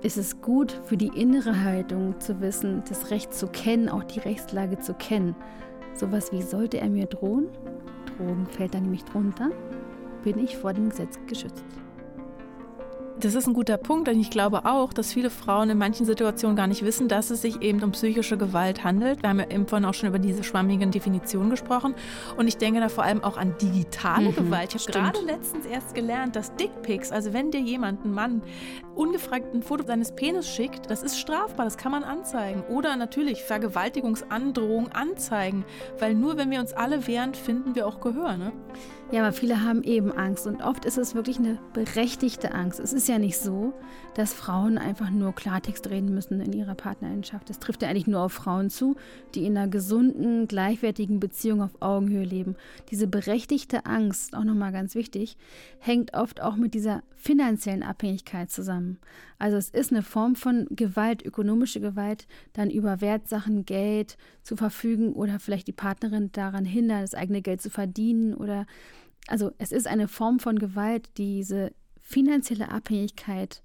ist 0.03 0.17
es 0.17 0.41
gut 0.41 0.81
für 0.85 0.97
die 0.97 1.09
innere 1.09 1.65
Haltung 1.65 2.19
zu 2.21 2.41
wissen, 2.41 2.83
das 2.89 3.11
Recht 3.11 3.35
zu 3.35 3.47
kennen, 3.49 3.89
auch 3.89 4.05
die 4.05 4.21
Rechtslage 4.21 4.79
zu 4.79 4.95
kennen. 4.95 5.35
Sowas 5.95 6.33
wie 6.33 6.43
sollte 6.43 6.79
er 6.79 6.91
mir 6.91 7.07
drohen, 7.07 7.47
Drogen 8.17 8.47
fällt 8.47 8.75
da 8.75 8.81
nämlich 8.81 9.05
drunter, 9.05 9.51
bin 10.23 10.39
ich 10.39 10.57
vor 10.57 10.73
dem 10.73 10.89
Gesetz 10.91 11.19
geschützt. 11.27 11.65
Das 13.19 13.35
ist 13.35 13.47
ein 13.47 13.55
guter 13.55 13.79
Punkt 13.79 14.11
und 14.11 14.21
ich 14.21 14.29
glaube 14.29 14.67
auch, 14.67 14.93
dass 14.93 15.13
viele 15.13 15.31
Frauen 15.31 15.71
in 15.71 15.79
manchen 15.79 16.05
Situationen 16.05 16.55
gar 16.55 16.67
nicht 16.67 16.85
wissen, 16.85 17.09
dass 17.09 17.31
es 17.31 17.41
sich 17.41 17.63
eben 17.63 17.83
um 17.83 17.93
psychische 17.93 18.37
Gewalt 18.37 18.85
handelt. 18.85 19.23
Wir 19.23 19.31
haben 19.31 19.39
ja 19.39 19.51
eben 19.51 19.67
vorhin 19.67 19.87
auch 19.87 19.95
schon 19.95 20.11
über 20.11 20.19
diese 20.19 20.45
schwammigen 20.45 20.91
Definitionen 20.91 21.49
gesprochen 21.49 21.95
und 22.37 22.47
ich 22.47 22.59
denke 22.59 22.81
da 22.81 22.91
vor 22.91 23.05
allem 23.05 23.25
auch 23.25 23.39
an 23.39 23.55
digitale 23.61 24.31
mhm, 24.31 24.35
Gewalt. 24.35 24.75
Ich 24.75 24.83
habe 24.83 24.93
gerade 24.93 25.25
letztens 25.25 25.65
erst 25.65 25.95
gelernt, 25.95 26.37
dass 26.37 26.55
Dickpics, 26.57 27.11
also 27.11 27.33
wenn 27.33 27.51
dir 27.51 27.61
jemand, 27.61 28.05
ein 28.05 28.13
Mann, 28.13 28.43
ungefragt 28.97 29.55
ein 29.55 29.63
Foto 29.63 29.85
seines 29.85 30.13
Penis 30.13 30.49
schickt, 30.49 30.91
das 30.91 31.03
ist 31.03 31.19
strafbar, 31.19 31.65
das 31.65 31.77
kann 31.77 31.93
man 31.93 32.03
anzeigen. 32.03 32.63
Oder 32.69 32.97
natürlich 32.97 33.45
Vergewaltigungsandrohung 33.45 34.89
anzeigen, 34.89 35.65
weil 35.99 36.15
nur 36.15 36.37
wenn 36.37 36.51
wir 36.51 36.61
uns 36.61 36.73
alle 36.73 37.07
wehren, 37.07 37.35
finden 37.35 37.75
wir 37.75 37.87
auch 37.87 38.01
Gehör. 38.01 38.37
Ne? 38.37 38.53
Ja, 39.13 39.23
aber 39.23 39.33
viele 39.33 39.63
haben 39.63 39.85
eben 39.85 40.11
Angst 40.11 40.49
und 40.49 40.63
oft 40.63 40.85
ist 40.85 40.99
es 40.99 41.15
wirklich 41.15 41.39
eine 41.39 41.61
berechtigte 41.75 42.53
Angst. 42.53 42.81
Es 42.81 42.93
ist 42.93 43.07
ja 43.07 43.19
nicht 43.21 43.39
so, 43.39 43.73
dass 44.15 44.33
Frauen 44.33 44.79
einfach 44.79 45.11
nur 45.11 45.33
Klartext 45.33 45.91
reden 45.91 46.13
müssen 46.13 46.41
in 46.41 46.53
ihrer 46.53 46.75
Partnerschaft. 46.75 47.49
Das 47.49 47.61
trifft 47.61 47.83
ja 47.83 47.89
eigentlich 47.89 48.09
nur 48.09 48.23
auf 48.23 48.33
Frauen 48.33 48.69
zu, 48.69 48.97
die 49.35 49.47
in 49.47 49.57
einer 49.57 49.69
gesunden, 49.69 50.49
gleichwertigen 50.49 51.21
Beziehung 51.21 51.63
auf 51.63 51.81
Augenhöhe 51.81 52.25
leben. 52.25 52.57
Diese 52.91 53.07
berechtigte 53.07 53.87
Angst, 53.87 54.35
auch 54.35 54.45
nochmal 54.45 54.73
ganz 54.73 54.97
wichtig, 54.97 55.37
hängt 55.79 56.15
oft 56.15 56.43
auch 56.43 56.57
mit 56.57 56.75
dieser 56.75 57.03
finanziellen 57.27 57.83
Abhängigkeit 57.83 58.53
zusammen. 58.53 59.01
Also 59.41 59.57
es 59.57 59.71
ist 59.71 59.91
eine 59.91 60.05
Form 60.05 60.37
von 60.37 60.69
Gewalt, 60.71 61.27
ökonomische 61.27 61.81
Gewalt, 61.81 62.29
dann 62.53 62.71
über 62.71 63.01
Wertsachen, 63.01 63.65
Geld 63.65 64.17
zu 64.45 64.57
verfügen 64.57 65.13
oder 65.13 65.41
vielleicht 65.41 65.67
die 65.67 65.73
Partnerin 65.73 66.31
daran 66.31 66.65
hindern, 66.65 67.01
das 67.01 67.15
eigene 67.15 67.43
Geld 67.43 67.61
zu 67.61 67.69
verdienen 67.69 68.33
oder 68.33 68.65
also 69.27 69.51
es 69.59 69.73
ist 69.73 69.89
eine 69.89 70.07
Form 70.07 70.39
von 70.39 70.61
Gewalt, 70.61 71.11
diese 71.17 71.73
finanzielle 72.01 72.71
Abhängigkeit 72.71 73.65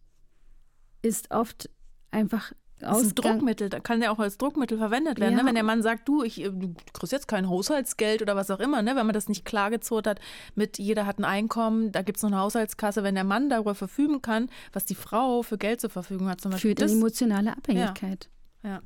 ist 1.04 1.30
oft 1.30 1.70
einfach 2.10 2.54
das 2.82 3.02
ist 3.02 3.12
ein 3.12 3.16
Druckmittel, 3.16 3.70
da 3.70 3.80
kann 3.80 4.00
der 4.00 4.12
auch 4.12 4.20
als 4.20 4.38
Druckmittel 4.38 4.78
verwendet 4.78 5.20
werden. 5.20 5.34
Ne? 5.34 5.38
Ja. 5.38 5.44
Ne? 5.44 5.48
Wenn 5.48 5.56
der 5.56 5.64
Mann 5.64 5.82
sagt, 5.82 6.08
du, 6.08 6.24
ich, 6.24 6.36
du 6.36 6.74
kriegst 6.94 7.12
jetzt 7.12 7.28
kein 7.28 7.50
Haushaltsgeld 7.50 8.22
oder 8.22 8.36
was 8.36 8.52
auch 8.52 8.60
immer, 8.60 8.82
ne? 8.82 8.96
wenn 8.96 9.06
man 9.06 9.14
das 9.14 9.30
nicht 9.30 9.46
klargezurrt 9.46 10.08
hat, 10.08 10.20
mit 10.56 10.78
jeder 10.78 11.06
hat 11.06 11.20
ein 11.20 11.26
Einkommen, 11.26 11.92
da 11.92 12.02
gibt 12.02 12.18
es 12.18 12.24
noch 12.24 12.32
eine 12.32 12.40
Haushaltskasse, 12.40 13.04
wenn 13.04 13.16
der 13.16 13.24
Mann 13.24 13.50
darüber 13.50 13.76
verfügen 13.76 14.22
kann, 14.22 14.50
was 14.74 14.86
die 14.86 14.96
Frau 14.96 15.44
für 15.44 15.58
Geld 15.58 15.82
zur 15.82 15.90
Verfügung 15.90 16.30
hat, 16.30 16.42
zum 16.42 16.52
Beispiel. 16.52 16.72
Führt 16.72 16.82
das, 16.82 16.92
emotionale 16.92 17.52
Abhängigkeit. 17.52 18.30
Ja. 18.64 18.70
ja. 18.70 18.82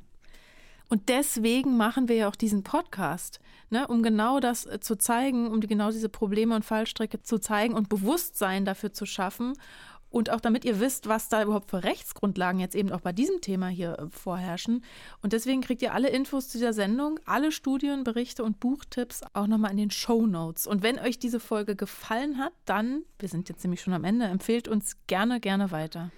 Und 0.88 1.08
deswegen 1.08 1.76
machen 1.76 2.08
wir 2.08 2.16
ja 2.16 2.28
auch 2.28 2.36
diesen 2.36 2.62
Podcast, 2.62 3.40
ne, 3.70 3.88
um 3.88 4.02
genau 4.02 4.38
das 4.38 4.66
äh, 4.66 4.78
zu 4.80 4.96
zeigen, 4.96 5.48
um 5.50 5.60
die, 5.60 5.66
genau 5.66 5.90
diese 5.90 6.08
Probleme 6.08 6.54
und 6.54 6.64
Fallstricke 6.64 7.22
zu 7.22 7.38
zeigen 7.38 7.74
und 7.74 7.88
Bewusstsein 7.88 8.64
dafür 8.64 8.92
zu 8.92 9.04
schaffen. 9.04 9.54
Und 10.10 10.30
auch 10.30 10.40
damit 10.40 10.64
ihr 10.64 10.80
wisst, 10.80 11.08
was 11.08 11.28
da 11.28 11.42
überhaupt 11.42 11.70
für 11.70 11.84
Rechtsgrundlagen 11.84 12.60
jetzt 12.60 12.74
eben 12.74 12.92
auch 12.92 13.00
bei 13.00 13.12
diesem 13.12 13.40
Thema 13.40 13.68
hier 13.68 13.98
äh, 13.98 14.06
vorherrschen. 14.08 14.84
Und 15.20 15.32
deswegen 15.32 15.60
kriegt 15.60 15.82
ihr 15.82 15.92
alle 15.92 16.08
Infos 16.08 16.48
zu 16.48 16.58
dieser 16.58 16.72
Sendung, 16.72 17.18
alle 17.26 17.52
Studien, 17.52 18.04
Berichte 18.04 18.44
und 18.44 18.60
Buchtipps 18.60 19.22
auch 19.34 19.46
nochmal 19.46 19.72
in 19.72 19.78
den 19.78 19.90
Show 19.90 20.26
Notes. 20.26 20.66
Und 20.66 20.82
wenn 20.82 20.98
euch 20.98 21.18
diese 21.18 21.40
Folge 21.40 21.76
gefallen 21.76 22.38
hat, 22.38 22.52
dann, 22.64 23.02
wir 23.18 23.28
sind 23.28 23.48
jetzt 23.48 23.62
nämlich 23.64 23.80
schon 23.80 23.92
am 23.92 24.04
Ende, 24.04 24.26
empfehlt 24.26 24.68
uns 24.68 24.96
gerne, 25.06 25.40
gerne 25.40 25.70
weiter. 25.70 26.10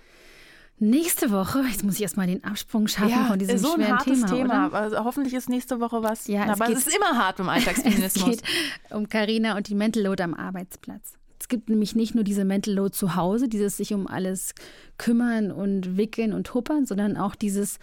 Nächste 0.81 1.33
Woche, 1.33 1.65
jetzt 1.69 1.83
muss 1.83 1.97
ich 1.97 2.03
erstmal 2.03 2.29
den 2.29 2.45
Absprung 2.45 2.87
schaffen 2.87 3.11
ja, 3.11 3.25
von 3.25 3.39
diesem 3.39 3.59
so 3.59 3.75
ein 3.75 3.89
hartes 3.89 4.21
Thema. 4.21 4.69
Thema. 4.69 4.73
Also 4.73 4.99
hoffentlich 4.99 5.35
ist 5.35 5.49
nächste 5.49 5.81
Woche 5.81 6.05
was. 6.05 6.29
Ja, 6.29 6.45
es 6.45 6.61
aber 6.61 6.71
es 6.71 6.87
ist 6.87 6.97
immer 6.97 7.19
hart 7.19 7.39
beim 7.39 7.49
Alltagsfeminismus. 7.49 8.37
es 8.37 8.43
geht 8.43 8.45
um 8.91 9.09
Carina 9.09 9.57
und 9.57 9.67
die 9.69 9.75
Mental 9.75 10.05
Load 10.05 10.23
am 10.23 10.35
Arbeitsplatz. 10.35 11.15
Es 11.49 11.57
gibt 11.57 11.71
nämlich 11.71 11.97
nicht 11.97 12.15
nur 12.15 12.25
diese 12.25 12.45
Mental 12.45 12.75
Load 12.75 12.93
zu 12.93 13.17
Hause, 13.17 13.49
dieses 13.49 13.79
sich 13.79 13.95
um 13.95 14.07
alles 14.07 14.55
kümmern 14.99 15.51
und 15.51 15.97
wickeln 15.97 16.35
und 16.35 16.53
huppern, 16.53 16.85
sondern 16.85 17.17
auch 17.17 17.35
dieses 17.35 17.79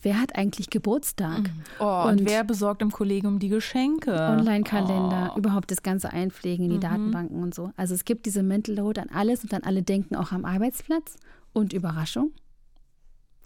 Wer 0.00 0.18
hat 0.18 0.36
eigentlich 0.36 0.70
Geburtstag? 0.70 1.50
Oh, 1.78 2.04
und, 2.06 2.20
und, 2.20 2.30
wer 2.30 2.44
besorgt 2.44 2.80
im 2.80 2.90
Kollegium 2.90 3.38
die 3.38 3.50
Geschenke? 3.50 4.12
Online-Kalender, 4.12 5.32
oh. 5.34 5.38
überhaupt 5.38 5.70
das 5.70 5.82
ganze 5.82 6.10
Einpflegen 6.10 6.64
in 6.64 6.70
die 6.70 6.76
mhm. 6.78 6.80
Datenbanken 6.80 7.42
und 7.42 7.54
so. 7.54 7.72
Also 7.76 7.92
es 7.92 8.06
gibt 8.06 8.24
diese 8.24 8.42
Mental 8.42 8.76
Load 8.76 8.98
an 8.98 9.10
alles 9.12 9.42
und 9.42 9.52
dann 9.52 9.64
alle 9.64 9.82
denken 9.82 10.16
auch 10.16 10.32
am 10.32 10.46
Arbeitsplatz. 10.46 11.16
Und 11.52 11.74
Überraschung, 11.74 12.30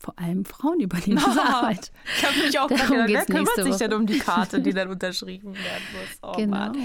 vor 0.05 0.19
allem 0.19 0.45
Frauen 0.45 0.81
übernehmen 0.81 1.23
diese 1.27 1.43
Arbeit. 1.55 1.91
Ich 2.19 2.25
habe 2.25 2.39
mich 2.39 2.59
auch 2.59 2.69
Darum 2.69 3.07
gedacht, 3.07 3.09
wer 3.09 3.25
kümmert 3.25 3.65
sich 3.65 3.77
denn 3.77 3.93
um 3.95 4.07
die 4.07 4.19
Karte, 4.19 4.61
die 4.61 4.73
dann 4.75 4.91
unterschrieben 4.91 5.55
werden 5.55 5.85
muss? 5.93 6.19
Oh, 6.23 6.37
genau. 6.37 6.57
Mann. 6.57 6.77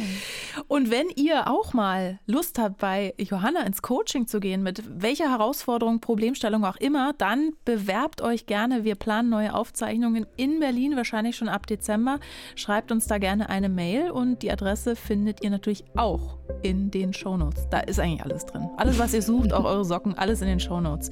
Und 0.67 0.89
wenn 0.89 1.10
ihr 1.15 1.49
auch 1.49 1.73
mal 1.73 2.19
Lust 2.27 2.58
habt, 2.60 2.77
bei 2.77 3.13
Johanna 3.17 3.63
ins 3.63 3.82
Coaching 3.82 4.25
zu 4.27 4.39
gehen, 4.39 4.63
mit 4.63 4.84
welcher 4.88 5.29
Herausforderung, 5.29 5.99
Problemstellung 5.99 6.63
auch 6.63 6.77
immer, 6.77 7.12
dann 7.17 7.51
bewerbt 7.65 8.21
euch 8.21 8.45
gerne. 8.45 8.86
Wir 8.86 8.95
planen 8.95 9.29
neue 9.29 9.53
Aufzeichnungen 9.53 10.25
in 10.38 10.62
Berlin, 10.62 10.95
wahrscheinlich 10.95 11.36
schon 11.36 11.49
ab 11.49 11.67
Dezember. 11.67 12.19
Schreibt 12.55 12.89
uns 12.89 13.08
da 13.08 13.17
gerne 13.17 13.49
eine 13.49 13.67
Mail 13.67 14.12
und 14.12 14.43
die 14.43 14.51
Adresse 14.51 14.95
findet 14.95 15.43
ihr 15.43 15.49
natürlich 15.49 15.84
auch 15.97 16.38
in 16.62 16.89
den 16.89 17.13
Shownotes. 17.13 17.67
Da 17.69 17.82
ist 17.82 17.99
eigentlich 17.99 18.23
alles 18.23 18.45
drin. 18.45 18.69
Alles, 18.77 18.97
was 18.97 19.13
ihr 19.13 19.21
sucht, 19.21 19.51
auch 19.51 19.65
eure 19.65 19.84
Socken, 19.84 20.17
alles 20.17 20.41
in 20.41 20.47
den 20.47 20.62
Shownotes. 20.62 21.12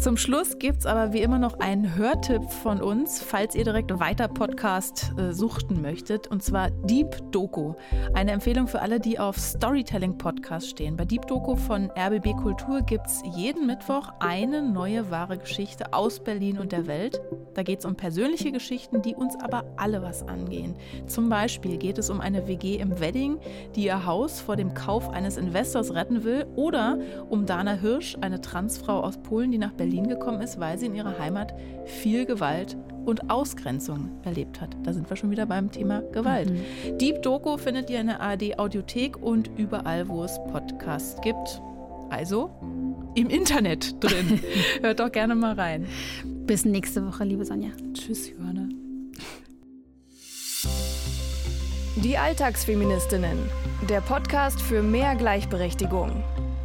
Zum 0.00 0.16
Schluss 0.16 0.58
gibt 0.58 0.78
es 0.78 0.86
aber 0.86 1.12
wie 1.12 1.20
immer 1.20 1.38
noch 1.38 1.60
einen 1.60 1.94
Hörtipp 1.94 2.50
von 2.50 2.80
uns, 2.80 3.22
falls 3.22 3.54
ihr 3.54 3.64
direkt 3.64 4.00
weiter 4.00 4.28
Podcast 4.28 5.12
äh, 5.18 5.34
suchten 5.34 5.82
möchtet, 5.82 6.26
und 6.26 6.42
zwar 6.42 6.70
Deep 6.70 7.18
Doku. 7.32 7.74
Eine 8.14 8.30
Empfehlung 8.30 8.66
für 8.66 8.80
alle, 8.80 8.98
die 8.98 9.18
auf 9.18 9.36
Storytelling-Podcast 9.36 10.70
stehen. 10.70 10.96
Bei 10.96 11.04
Deep 11.04 11.26
Doku 11.26 11.54
von 11.54 11.90
RBB 11.90 12.34
Kultur 12.34 12.80
gibt 12.80 13.08
es 13.08 13.22
jeden 13.36 13.66
Mittwoch 13.66 14.08
eine 14.20 14.62
neue 14.62 15.10
wahre 15.10 15.36
Geschichte 15.36 15.92
aus 15.92 16.20
Berlin 16.20 16.58
und 16.58 16.72
der 16.72 16.86
Welt. 16.86 17.20
Da 17.52 17.62
geht 17.62 17.80
es 17.80 17.84
um 17.84 17.94
persönliche 17.94 18.52
Geschichten, 18.52 19.02
die 19.02 19.14
uns 19.14 19.36
aber 19.38 19.64
alle 19.76 20.00
was 20.00 20.26
angehen. 20.26 20.76
Zum 21.08 21.28
Beispiel 21.28 21.76
geht 21.76 21.98
es 21.98 22.08
um 22.08 22.22
eine 22.22 22.48
WG 22.48 22.76
im 22.76 23.00
Wedding, 23.00 23.38
die 23.76 23.84
ihr 23.84 24.06
Haus 24.06 24.40
vor 24.40 24.56
dem 24.56 24.72
Kauf 24.72 25.10
eines 25.10 25.36
Investors 25.36 25.92
retten 25.92 26.24
will, 26.24 26.46
oder 26.56 26.98
um 27.28 27.44
Dana 27.44 27.74
Hirsch, 27.74 28.16
eine 28.22 28.40
Transfrau 28.40 29.00
aus 29.00 29.18
Polen, 29.18 29.50
die 29.50 29.58
nach 29.58 29.72
Berlin 29.72 29.89
Berlin 29.90 30.08
gekommen 30.08 30.40
ist, 30.40 30.60
weil 30.60 30.78
sie 30.78 30.86
in 30.86 30.94
ihrer 30.94 31.18
Heimat 31.18 31.52
viel 31.84 32.24
Gewalt 32.24 32.76
und 33.04 33.28
Ausgrenzung 33.28 34.10
erlebt 34.22 34.60
hat. 34.60 34.76
Da 34.84 34.92
sind 34.92 35.10
wir 35.10 35.16
schon 35.16 35.32
wieder 35.32 35.46
beim 35.46 35.72
Thema 35.72 36.00
Gewalt. 36.12 36.48
Mhm. 36.48 36.98
Deep 36.98 37.22
Doku 37.22 37.56
findet 37.56 37.90
ihr 37.90 38.00
in 38.00 38.06
der 38.06 38.20
ARD 38.20 38.56
Audiothek 38.56 39.16
und 39.20 39.50
überall, 39.56 40.08
wo 40.08 40.22
es 40.22 40.38
Podcasts 40.52 41.20
gibt. 41.22 41.60
Also 42.08 42.50
im 43.16 43.30
Internet 43.30 44.02
drin. 44.02 44.40
Hört 44.80 45.00
doch 45.00 45.10
gerne 45.10 45.34
mal 45.34 45.54
rein. 45.54 45.86
Bis 46.24 46.64
nächste 46.64 47.04
Woche, 47.04 47.24
liebe 47.24 47.44
Sonja. 47.44 47.70
Tschüss, 47.92 48.30
Johanna. 48.30 48.68
Die 51.96 52.16
Alltagsfeministinnen. 52.16 53.38
Der 53.88 54.00
Podcast 54.02 54.62
für 54.62 54.82
mehr 54.82 55.16
Gleichberechtigung. 55.16 56.22